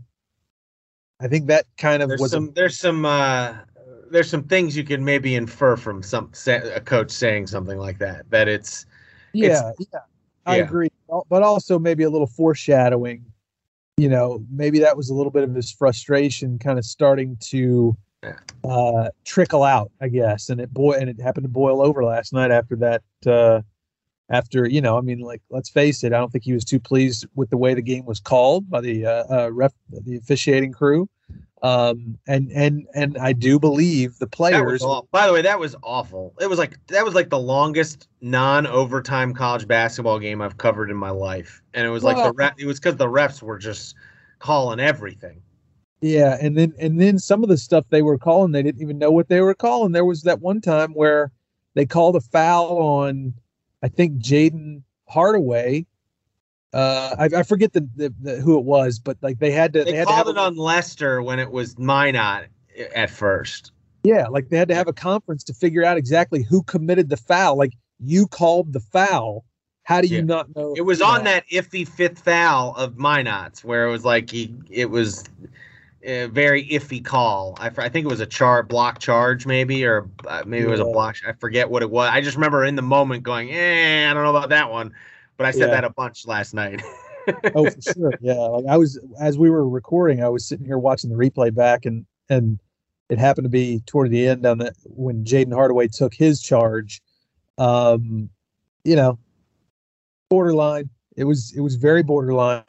I 1.21 1.29
think 1.29 1.47
that 1.49 1.67
kind 1.79 2.03
of 2.03 2.09
there's 2.09 2.21
was 2.21 2.33
a- 2.33 2.37
some 2.37 2.53
there's 2.55 2.79
some 2.79 3.05
uh, 3.05 3.55
there's 4.11 4.31
some 4.31 4.45
things 4.45 4.77
you 4.77 4.85
can 4.85 5.05
maybe 5.05 5.35
infer 5.35 5.77
from 5.77 6.03
some 6.03 6.31
a 6.47 6.81
coach 6.81 7.11
saying 7.11 7.47
something 7.49 7.79
like 7.79 7.99
that. 7.99 8.31
That 8.31 8.49
it's 8.49 8.87
yeah, 9.33 9.73
yeah, 9.79 10.01
I 10.47 10.59
yeah. 10.59 10.65
agree. 10.65 10.91
But 11.29 11.43
also 11.43 11.79
maybe 11.79 12.05
a 12.05 12.11
little 12.11 12.27
foreshadowing. 12.27 13.25
You 13.97 14.09
know, 14.09 14.45
maybe 14.51 14.81
that 14.81 14.97
was 14.97 15.11
a 15.11 15.15
little 15.15 15.31
bit 15.31 15.45
of 15.45 15.55
his 15.55 15.71
frustration 15.71 16.59
kind 16.59 16.79
of 16.79 16.85
starting 16.85 17.37
to 17.43 17.97
Yeah. 18.25 18.71
uh, 18.71 19.11
trickle 19.25 19.63
out, 19.63 19.91
I 20.01 20.09
guess. 20.09 20.49
And 20.49 20.61
it 20.61 20.73
boy, 20.73 20.93
and 20.93 21.09
it 21.09 21.21
happened 21.21 21.45
to 21.45 21.51
boil 21.51 21.83
over 21.83 22.05
last 22.05 22.33
night 22.33 22.51
after 22.51 22.77
that. 22.77 23.03
Uh, 23.27 23.63
after 24.31 24.67
you 24.67 24.81
know, 24.81 24.97
I 24.97 25.03
mean, 25.03 25.21
like 25.21 25.43
let's 25.51 25.69
face 25.69 26.03
it, 26.03 26.13
I 26.13 26.19
don't 26.19 26.33
think 26.33 26.45
he 26.45 26.55
was 26.55 26.65
too 26.65 26.81
pleased 26.81 27.27
with 27.35 27.51
the 27.51 27.57
way 27.57 27.75
the 27.75 27.83
game 27.83 28.07
was 28.07 28.21
called 28.21 28.71
by 28.71 28.81
the 28.81 29.07
uh, 29.07 29.25
uh, 29.31 29.53
ref, 29.53 29.73
the 29.91 30.17
officiating 30.17 30.73
crew. 30.73 31.09
Um, 31.63 32.19
and 32.27 32.51
and 32.53 32.87
and 32.95 33.17
I 33.17 33.33
do 33.33 33.59
believe 33.59 34.19
the 34.19 34.27
players. 34.27 34.85
by 35.11 35.27
the 35.27 35.33
way 35.33 35.41
that 35.43 35.59
was 35.59 35.75
awful. 35.83 36.35
It 36.39 36.49
was 36.49 36.59
like 36.59 36.79
that 36.89 37.05
was 37.05 37.15
like 37.15 37.31
the 37.31 37.39
longest 37.39 38.09
non 38.21 38.67
overtime 38.67 39.33
college 39.33 39.67
basketball 39.67 40.19
game 40.19 40.43
I've 40.43 40.59
covered 40.59 40.91
in 40.91 40.97
my 40.97 41.11
life, 41.11 41.63
and 41.73 41.87
it 41.87 41.91
was 41.91 42.05
like 42.05 42.17
the 42.17 42.33
ref, 42.33 42.55
it 42.59 42.67
was 42.67 42.79
because 42.79 42.97
the 42.97 43.07
refs 43.07 43.43
were 43.43 43.59
just 43.59 43.95
calling 44.41 44.79
everything. 44.79 45.41
Yeah, 46.05 46.37
and 46.39 46.55
then 46.55 46.75
and 46.79 47.01
then 47.01 47.19
some 47.19 47.43
of 47.43 47.49
the 47.49 47.57
stuff 47.57 47.87
they 47.89 48.03
were 48.03 48.19
calling, 48.19 48.53
they 48.53 48.63
didn't 48.63 48.83
even 48.83 48.99
know 48.99 49.11
what 49.11 49.31
they 49.31 49.41
were 49.41 49.55
calling. 49.55 49.93
There 49.93 50.05
was 50.05 50.21
that 50.25 50.43
one 50.43 50.61
time 50.61 50.93
where 50.93 51.33
they 51.73 51.87
called 51.87 52.15
a 52.15 52.21
foul 52.21 52.77
on, 52.77 53.33
I 53.83 53.89
think 53.89 54.19
Jaden 54.21 54.83
Hardaway. 55.09 55.87
Uh, 56.75 57.17
I, 57.19 57.39
I 57.39 57.43
forget 57.43 57.73
the, 57.73 57.89
the, 57.97 58.13
the 58.21 58.37
who 58.37 58.59
it 58.59 58.67
was, 58.67 58.99
but 58.99 59.17
like 59.23 59.39
they 59.39 59.51
had 59.51 59.73
to 59.73 59.85
They, 59.85 59.93
they, 59.93 59.97
had 59.97 60.09
to 60.09 60.13
called 60.13 60.27
have 60.27 60.37
it 60.37 60.39
a, 60.39 60.43
on 60.43 60.57
Lester 60.57 61.23
when 61.23 61.39
it 61.39 61.51
was 61.51 61.77
Minott 61.77 62.49
at 62.95 63.09
first. 63.09 63.73
yeah, 64.03 64.27
like 64.29 64.51
they 64.51 64.59
had 64.59 64.69
to 64.69 64.75
have 64.75 64.89
a 64.89 64.93
conference 64.93 65.43
to 65.45 65.55
figure 65.55 65.87
out 65.87 65.97
exactly 65.97 66.43
who 66.43 66.63
committed 66.65 67.09
the 67.09 67.17
foul. 67.17 67.57
Like 67.57 67.73
you 67.99 68.27
called 68.27 68.75
the 68.75 68.81
foul, 68.81 69.47
how 69.85 70.03
do 70.03 70.09
you 70.09 70.17
Yeah. 70.19 70.25
not 70.25 70.55
know? 70.55 70.75
It 70.77 70.83
was 70.83 71.01
on 71.01 71.21
know? 71.25 71.31
that 71.31 71.45
iffy 71.51 71.89
fifth 71.89 72.19
foul 72.19 72.75
of 72.75 72.97
Minott's 72.97 73.65
where 73.65 73.87
it 73.87 73.91
was 73.91 74.05
like 74.05 74.31
he 74.31 74.55
it 74.69 74.91
was 74.91 75.25
a 76.05 76.27
very 76.27 76.67
iffy 76.69 77.05
call. 77.05 77.57
I 77.59 77.71
think 77.71 78.05
it 78.05 78.09
was 78.09 78.21
a 78.21 78.27
char 78.27 78.63
block 78.63 78.99
charge 78.99 79.47
maybe 79.47 79.85
or 79.85 80.09
uh, 80.29 80.43
maybe 80.47 80.65
it 80.65 80.71
was 80.71 80.81
a 80.81 80.85
block. 80.85 81.17
I 81.27 81.33
forget 81.33 81.71
what 81.71 81.83
it 81.83 81.91
was. 81.91 82.11
I 82.13 82.21
just 82.21 82.37
remember 82.37 82.65
in 82.65 82.77
the 82.77 82.83
moment 82.83 83.23
going, 83.23 83.51
eh, 83.51 84.09
I 84.11 84.15
don't 84.15 84.23
know 84.23 84.37
about 84.37 84.51
that 84.51 84.71
one. 84.71 84.93
But 85.37 85.47
I 85.47 85.51
said 85.51 85.63
Yeah. 85.63 85.71
that 85.73 85.85
a 85.85 85.91
bunch 85.91 86.27
last 86.27 86.55
night. 86.55 86.83
oh 87.55 87.69
for 87.71 87.81
sure 87.81 88.13
yeah 88.21 88.35
like 88.35 88.67
i 88.69 88.77
was 88.77 89.01
as 89.19 89.39
we 89.39 89.49
were 89.49 89.67
recording 89.67 90.23
i 90.23 90.29
was 90.29 90.47
sitting 90.47 90.67
here 90.67 90.77
watching 90.79 91.09
the 91.09 91.17
replay 91.17 91.53
back 91.55 91.87
and 91.87 92.05
and 92.29 92.59
it 93.09 93.19
happened 93.19 93.47
to 93.47 93.49
be 93.49 93.81
toward 93.87 94.11
the 94.11 94.29
end 94.29 94.45
on 94.45 94.59
the 94.59 94.73
when 94.85 95.25
jaden 95.25 95.53
hardaway 95.53 95.89
took 95.89 96.13
his 96.13 96.43
charge 96.43 97.01
um 97.57 98.29
you 98.85 98.95
know 98.95 99.19
borderline 100.29 100.91
it 101.17 101.25
was 101.25 101.53
it 101.57 101.61
was 101.61 101.77
very 101.77 102.03
borderline 102.03 102.63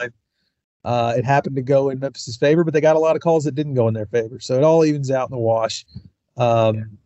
uh 0.86 1.12
it 1.16 1.24
happened 1.24 1.56
to 1.56 1.62
go 1.62 1.90
in 1.90 1.98
memphis's 1.98 2.38
favor 2.38 2.64
but 2.64 2.72
they 2.72 2.80
got 2.80 2.96
a 2.96 2.98
lot 2.98 3.14
of 3.16 3.20
calls 3.20 3.44
that 3.44 3.54
didn't 3.54 3.74
go 3.74 3.86
in 3.88 3.92
their 3.94 4.06
favor 4.06 4.40
so 4.40 4.56
it 4.56 4.62
all 4.64 4.84
evens 4.84 5.10
out 5.10 5.28
in 5.28 5.32
the 5.34 5.38
wash 5.38 5.84
um 6.38 6.96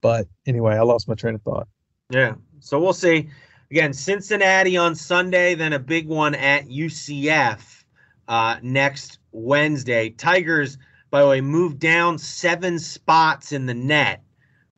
but 0.00 0.26
anyway 0.46 0.74
i 0.74 0.80
lost 0.80 1.06
my 1.06 1.14
train 1.14 1.34
of 1.36 1.42
thought 1.42 1.68
Yeah. 2.10 2.34
So 2.60 2.78
we'll 2.80 2.92
see. 2.92 3.28
Again, 3.70 3.92
Cincinnati 3.92 4.76
on 4.76 4.94
Sunday, 4.94 5.54
then 5.54 5.72
a 5.72 5.78
big 5.78 6.08
one 6.08 6.34
at 6.34 6.68
UCF 6.68 7.84
uh, 8.28 8.56
next 8.62 9.18
Wednesday. 9.32 10.10
Tigers, 10.10 10.76
by 11.10 11.22
the 11.22 11.28
way, 11.28 11.40
moved 11.40 11.78
down 11.78 12.18
seven 12.18 12.78
spots 12.78 13.52
in 13.52 13.66
the 13.66 13.74
NET 13.74 14.22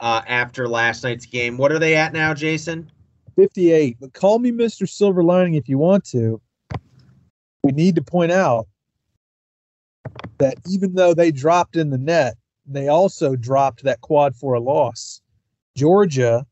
uh, 0.00 0.20
after 0.28 0.68
last 0.68 1.04
night's 1.04 1.26
game. 1.26 1.56
What 1.56 1.72
are 1.72 1.78
they 1.78 1.96
at 1.96 2.12
now, 2.12 2.34
Jason? 2.34 2.90
58. 3.36 3.96
But 3.98 4.12
call 4.12 4.38
me 4.38 4.52
Mr. 4.52 4.86
Silver 4.88 5.24
Lining 5.24 5.54
if 5.54 5.68
you 5.68 5.78
want 5.78 6.04
to. 6.10 6.40
We 7.62 7.72
need 7.72 7.94
to 7.96 8.02
point 8.02 8.32
out 8.32 8.66
that 10.38 10.56
even 10.68 10.94
though 10.94 11.14
they 11.14 11.30
dropped 11.30 11.76
in 11.76 11.90
the 11.90 11.98
NET, 11.98 12.36
they 12.66 12.88
also 12.88 13.36
dropped 13.36 13.84
that 13.84 14.00
quad 14.00 14.34
for 14.34 14.54
a 14.54 14.60
loss. 14.60 15.20
Georgia 15.76 16.46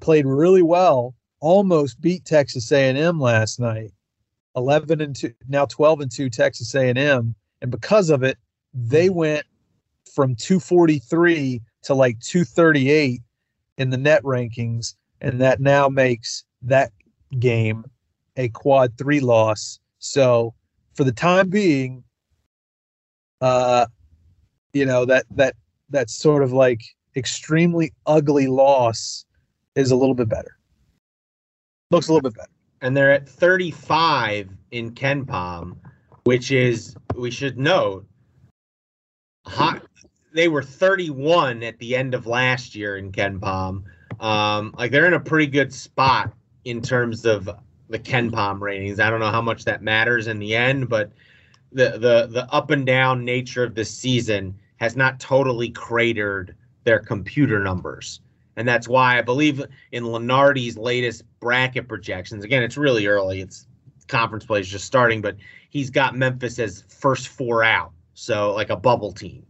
played 0.00 0.26
really 0.26 0.62
well, 0.62 1.14
almost 1.40 2.00
beat 2.00 2.24
Texas 2.24 2.70
A&M 2.72 3.20
last 3.20 3.60
night. 3.60 3.92
11 4.56 5.00
and 5.00 5.14
2 5.14 5.32
now 5.48 5.66
12 5.66 6.00
and 6.00 6.10
2 6.10 6.30
Texas 6.30 6.74
A&M 6.74 7.34
and 7.60 7.70
because 7.70 8.08
of 8.08 8.22
it 8.22 8.38
they 8.72 9.10
went 9.10 9.44
from 10.14 10.34
243 10.34 11.60
to 11.82 11.94
like 11.94 12.18
238 12.20 13.20
in 13.76 13.90
the 13.90 13.98
NET 13.98 14.22
rankings 14.22 14.94
and 15.20 15.40
that 15.40 15.60
now 15.60 15.88
makes 15.88 16.44
that 16.62 16.90
game 17.38 17.84
a 18.38 18.48
quad 18.48 18.96
3 18.96 19.20
loss 19.20 19.78
so 20.06 20.54
for 20.94 21.04
the 21.04 21.12
time 21.12 21.48
being 21.48 22.02
uh 23.40 23.86
you 24.72 24.86
know 24.86 25.04
that 25.04 25.24
that 25.30 25.54
that 25.90 26.08
sort 26.10 26.42
of 26.42 26.52
like 26.52 26.82
extremely 27.16 27.92
ugly 28.06 28.46
loss 28.46 29.24
is 29.74 29.90
a 29.90 29.96
little 29.96 30.14
bit 30.14 30.28
better 30.28 30.56
looks 31.90 32.08
a 32.08 32.12
little 32.12 32.28
bit 32.28 32.36
better 32.36 32.50
And 32.80 32.96
they're 32.96 33.12
at 33.12 33.28
35 33.28 34.50
in 34.70 34.92
KenPom, 34.92 35.76
which 36.24 36.50
is, 36.50 36.96
we 37.14 37.30
should 37.30 37.58
note, 37.58 38.06
hot. 39.46 39.82
They 40.34 40.48
were 40.48 40.62
31 40.62 41.62
at 41.62 41.78
the 41.78 41.96
end 41.96 42.14
of 42.14 42.26
last 42.26 42.74
year 42.74 42.96
in 42.98 43.12
KenPom. 43.12 43.84
Um, 44.20 44.74
like 44.76 44.90
they're 44.90 45.06
in 45.06 45.14
a 45.14 45.20
pretty 45.20 45.46
good 45.46 45.72
spot 45.72 46.32
in 46.64 46.82
terms 46.82 47.24
of 47.24 47.48
the 47.88 47.98
KenPom 47.98 48.60
ratings. 48.60 49.00
I 49.00 49.10
don't 49.10 49.20
know 49.20 49.30
how 49.30 49.42
much 49.42 49.64
that 49.64 49.82
matters 49.82 50.26
in 50.26 50.38
the 50.38 50.54
end, 50.54 50.88
but 50.88 51.12
the 51.72 51.90
the 51.92 52.26
the 52.30 52.48
up 52.52 52.70
and 52.70 52.86
down 52.86 53.24
nature 53.24 53.64
of 53.64 53.74
the 53.74 53.84
season 53.84 54.54
has 54.76 54.96
not 54.96 55.20
totally 55.20 55.70
cratered 55.70 56.54
their 56.84 56.98
computer 56.98 57.62
numbers. 57.62 58.20
And 58.56 58.66
that's 58.66 58.88
why 58.88 59.18
I 59.18 59.22
believe 59.22 59.62
in 59.92 60.04
Lunardi's 60.04 60.78
latest 60.78 61.24
bracket 61.40 61.88
projections. 61.88 62.44
Again, 62.44 62.62
it's 62.62 62.76
really 62.76 63.06
early. 63.06 63.40
It's 63.40 63.66
conference 64.08 64.44
play 64.46 64.60
is 64.60 64.68
just 64.68 64.86
starting, 64.86 65.20
but 65.20 65.36
he's 65.70 65.90
got 65.90 66.16
Memphis 66.16 66.58
as 66.58 66.84
first 66.88 67.28
four 67.28 67.62
out. 67.64 67.92
So 68.14 68.54
like 68.54 68.70
a 68.70 68.76
bubble 68.76 69.12
team. 69.12 69.44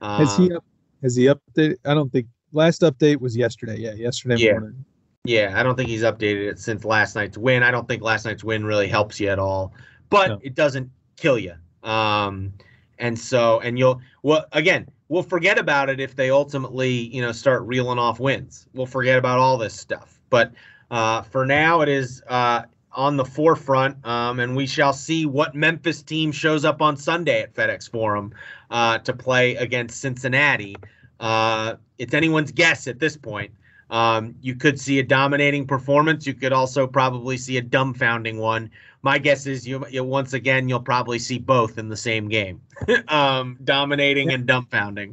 Has 0.00 0.36
he 0.36 0.44
Um, 0.50 0.56
up, 0.56 0.64
has 1.02 1.16
he 1.16 1.24
updated? 1.26 1.76
I 1.84 1.94
don't 1.94 2.10
think 2.12 2.26
last 2.52 2.82
update 2.82 3.20
was 3.20 3.36
yesterday. 3.36 3.78
Yeah, 3.78 3.94
yesterday 3.94 4.36
Yeah. 4.36 4.52
morning. 4.52 4.84
Yeah, 5.24 5.52
I 5.54 5.62
don't 5.62 5.76
think 5.76 5.88
he's 5.88 6.02
updated 6.02 6.50
it 6.50 6.58
since 6.58 6.84
last 6.84 7.14
night's 7.14 7.38
win. 7.38 7.62
I 7.62 7.70
don't 7.70 7.86
think 7.86 8.02
last 8.02 8.24
night's 8.24 8.42
win 8.42 8.64
really 8.64 8.88
helps 8.88 9.20
you 9.20 9.28
at 9.28 9.38
all, 9.38 9.72
but 10.10 10.28
No. 10.28 10.40
it 10.42 10.56
doesn't 10.56 10.90
kill 11.16 11.38
you. 11.38 11.54
Um, 11.84 12.52
and 12.98 13.16
so, 13.16 13.60
and 13.60 13.78
you'll, 13.78 14.00
well, 14.24 14.46
again, 14.50 14.88
we'll 15.08 15.22
forget 15.22 15.58
about 15.58 15.88
it 15.88 16.00
if 16.00 16.16
they 16.16 16.30
ultimately, 16.30 16.90
you 16.90 17.22
know, 17.22 17.30
start 17.30 17.62
reeling 17.62 18.00
off 18.00 18.18
wins. 18.18 18.66
We'll 18.74 18.86
forget 18.86 19.16
about 19.16 19.38
all 19.38 19.56
this 19.58 19.74
stuff. 19.74 20.20
But 20.28 20.52
uh, 20.90 21.22
for 21.22 21.46
now, 21.46 21.82
it 21.82 21.88
is 21.88 22.20
uh, 22.26 22.62
on 22.90 23.16
the 23.16 23.24
forefront, 23.24 24.04
um, 24.04 24.40
and 24.40 24.56
we 24.56 24.66
shall 24.66 24.92
see 24.92 25.24
what 25.24 25.54
Memphis 25.54 26.02
team 26.02 26.32
shows 26.32 26.64
up 26.64 26.82
on 26.82 26.96
Sunday 26.96 27.42
at 27.42 27.54
FedEx 27.54 27.88
Forum 27.88 28.34
uh, 28.72 28.98
to 28.98 29.12
play 29.12 29.54
against 29.54 30.00
Cincinnati. 30.00 30.74
Uh, 31.20 31.76
it's 31.98 32.12
anyone's 32.12 32.50
guess 32.50 32.88
at 32.88 32.98
this 32.98 33.16
point. 33.16 33.52
Um, 33.92 34.34
you 34.40 34.54
could 34.54 34.80
see 34.80 34.98
a 34.98 35.02
dominating 35.02 35.66
performance. 35.66 36.26
You 36.26 36.32
could 36.32 36.52
also 36.52 36.86
probably 36.86 37.36
see 37.36 37.58
a 37.58 37.62
dumbfounding 37.62 38.38
one. 38.38 38.70
My 39.02 39.18
guess 39.18 39.46
is 39.46 39.68
you, 39.68 39.86
you 39.88 40.02
once 40.02 40.32
again 40.32 40.66
you'll 40.66 40.80
probably 40.80 41.18
see 41.18 41.38
both 41.38 41.76
in 41.76 41.90
the 41.90 41.96
same 41.96 42.28
game, 42.28 42.62
um, 43.08 43.58
dominating 43.64 44.32
and 44.32 44.48
dumbfounding. 44.48 45.12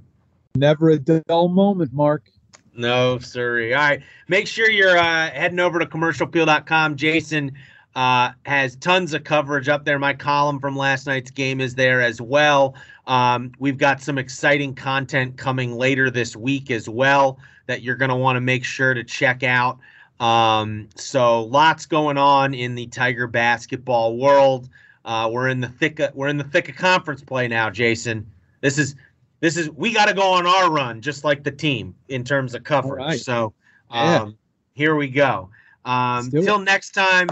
Never 0.55 0.91
a 0.91 0.97
dull 0.97 1.49
moment, 1.49 1.91
Mark. 1.91 2.31
No, 2.73 3.19
sorry. 3.19 3.73
All 3.73 3.81
right. 3.81 4.01
Make 4.29 4.47
sure 4.47 4.69
you're 4.69 4.97
uh, 4.97 5.29
heading 5.31 5.59
over 5.59 5.79
to 5.79 5.85
commercialappeal.com. 5.85 6.95
Jason 6.95 7.51
uh, 7.95 8.31
has 8.45 8.75
tons 8.77 9.13
of 9.13 9.23
coverage 9.23 9.67
up 9.67 9.85
there. 9.85 9.99
My 9.99 10.13
column 10.13 10.59
from 10.59 10.75
last 10.75 11.07
night's 11.07 11.31
game 11.31 11.59
is 11.59 11.75
there 11.75 12.01
as 12.01 12.21
well. 12.21 12.75
Um, 13.07 13.51
we've 13.59 13.77
got 13.77 14.01
some 14.01 14.17
exciting 14.17 14.75
content 14.75 15.37
coming 15.37 15.75
later 15.75 16.09
this 16.11 16.35
week 16.35 16.69
as 16.71 16.87
well 16.87 17.39
that 17.65 17.81
you're 17.81 17.95
going 17.95 18.09
to 18.09 18.15
want 18.15 18.35
to 18.35 18.41
make 18.41 18.63
sure 18.63 18.93
to 18.93 19.03
check 19.03 19.43
out. 19.43 19.79
Um, 20.19 20.89
so 20.95 21.43
lots 21.43 21.85
going 21.85 22.17
on 22.17 22.53
in 22.53 22.75
the 22.75 22.87
Tiger 22.87 23.27
basketball 23.27 24.17
world. 24.17 24.69
Uh, 25.05 25.29
we're 25.31 25.47
in 25.47 25.61
the 25.61 25.69
thick 25.69 25.99
of, 25.99 26.13
we're 26.13 26.27
in 26.27 26.37
the 26.37 26.43
thick 26.43 26.69
of 26.69 26.75
conference 26.75 27.21
play 27.23 27.47
now, 27.47 27.69
Jason. 27.69 28.29
This 28.61 28.77
is 28.77 28.95
this 29.39 29.55
is 29.55 29.69
we 29.69 29.93
got 29.93 30.05
to 30.05 30.13
go 30.13 30.33
on 30.33 30.45
our 30.45 30.69
run 30.69 31.01
just 31.01 31.23
like 31.23 31.43
the 31.43 31.51
team 31.51 31.95
in 32.09 32.23
terms 32.23 32.53
of 32.53 32.63
coverage. 32.63 32.99
Right. 32.99 33.19
So 33.19 33.53
um, 33.89 34.09
yeah. 34.09 34.25
here 34.73 34.95
we 34.95 35.07
go. 35.07 35.49
Um, 35.85 36.29
till 36.29 36.59
next 36.59 36.91
time, 36.91 37.29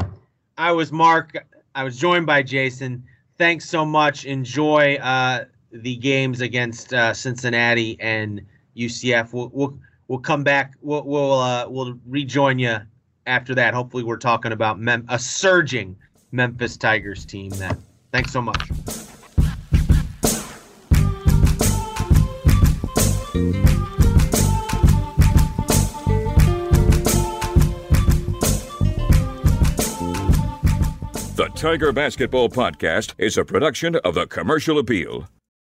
I 0.58 0.72
was 0.72 0.92
Mark. 0.92 1.38
I 1.76 1.84
was 1.84 1.98
joined 1.98 2.26
by 2.26 2.42
Jason. 2.42 3.04
Thanks 3.38 3.70
so 3.70 3.86
much. 3.86 4.26
Enjoy 4.26 4.96
uh, 4.96 5.46
the 5.72 5.96
games 5.98 6.42
against 6.42 6.94
uh, 6.94 7.14
Cincinnati 7.14 7.96
and 8.00 8.42
UCF. 8.76 9.34
We'll, 9.34 9.52
we'll 9.54 9.78
we'll 10.08 10.20
come 10.20 10.44
back. 10.44 10.74
We'll 10.82 11.04
we'll 11.04 11.34
uh, 11.34 11.68
we'll 11.70 12.00
rejoin 12.08 12.58
you 12.58 12.78
after 13.28 13.54
that. 13.54 13.76
Hopefully, 13.76 14.04
we're 14.04 14.18
talking 14.18 14.52
about 14.52 14.80
Mem- 14.80 15.06
a 15.10 15.20
surging 15.20 15.96
Memphis 16.32 16.76
Tigers 16.76 17.24
team. 17.24 17.50
Then, 17.50 17.78
thanks 18.12 18.32
so 18.32 18.42
much. 18.42 18.72
Tiger 31.58 31.92
Basketball 31.92 32.50
Podcast 32.50 33.16
is 33.18 33.36
a 33.36 33.44
production 33.44 33.96
of 33.96 34.14
the 34.14 34.28
Commercial 34.28 34.78
Appeal. 34.78 35.28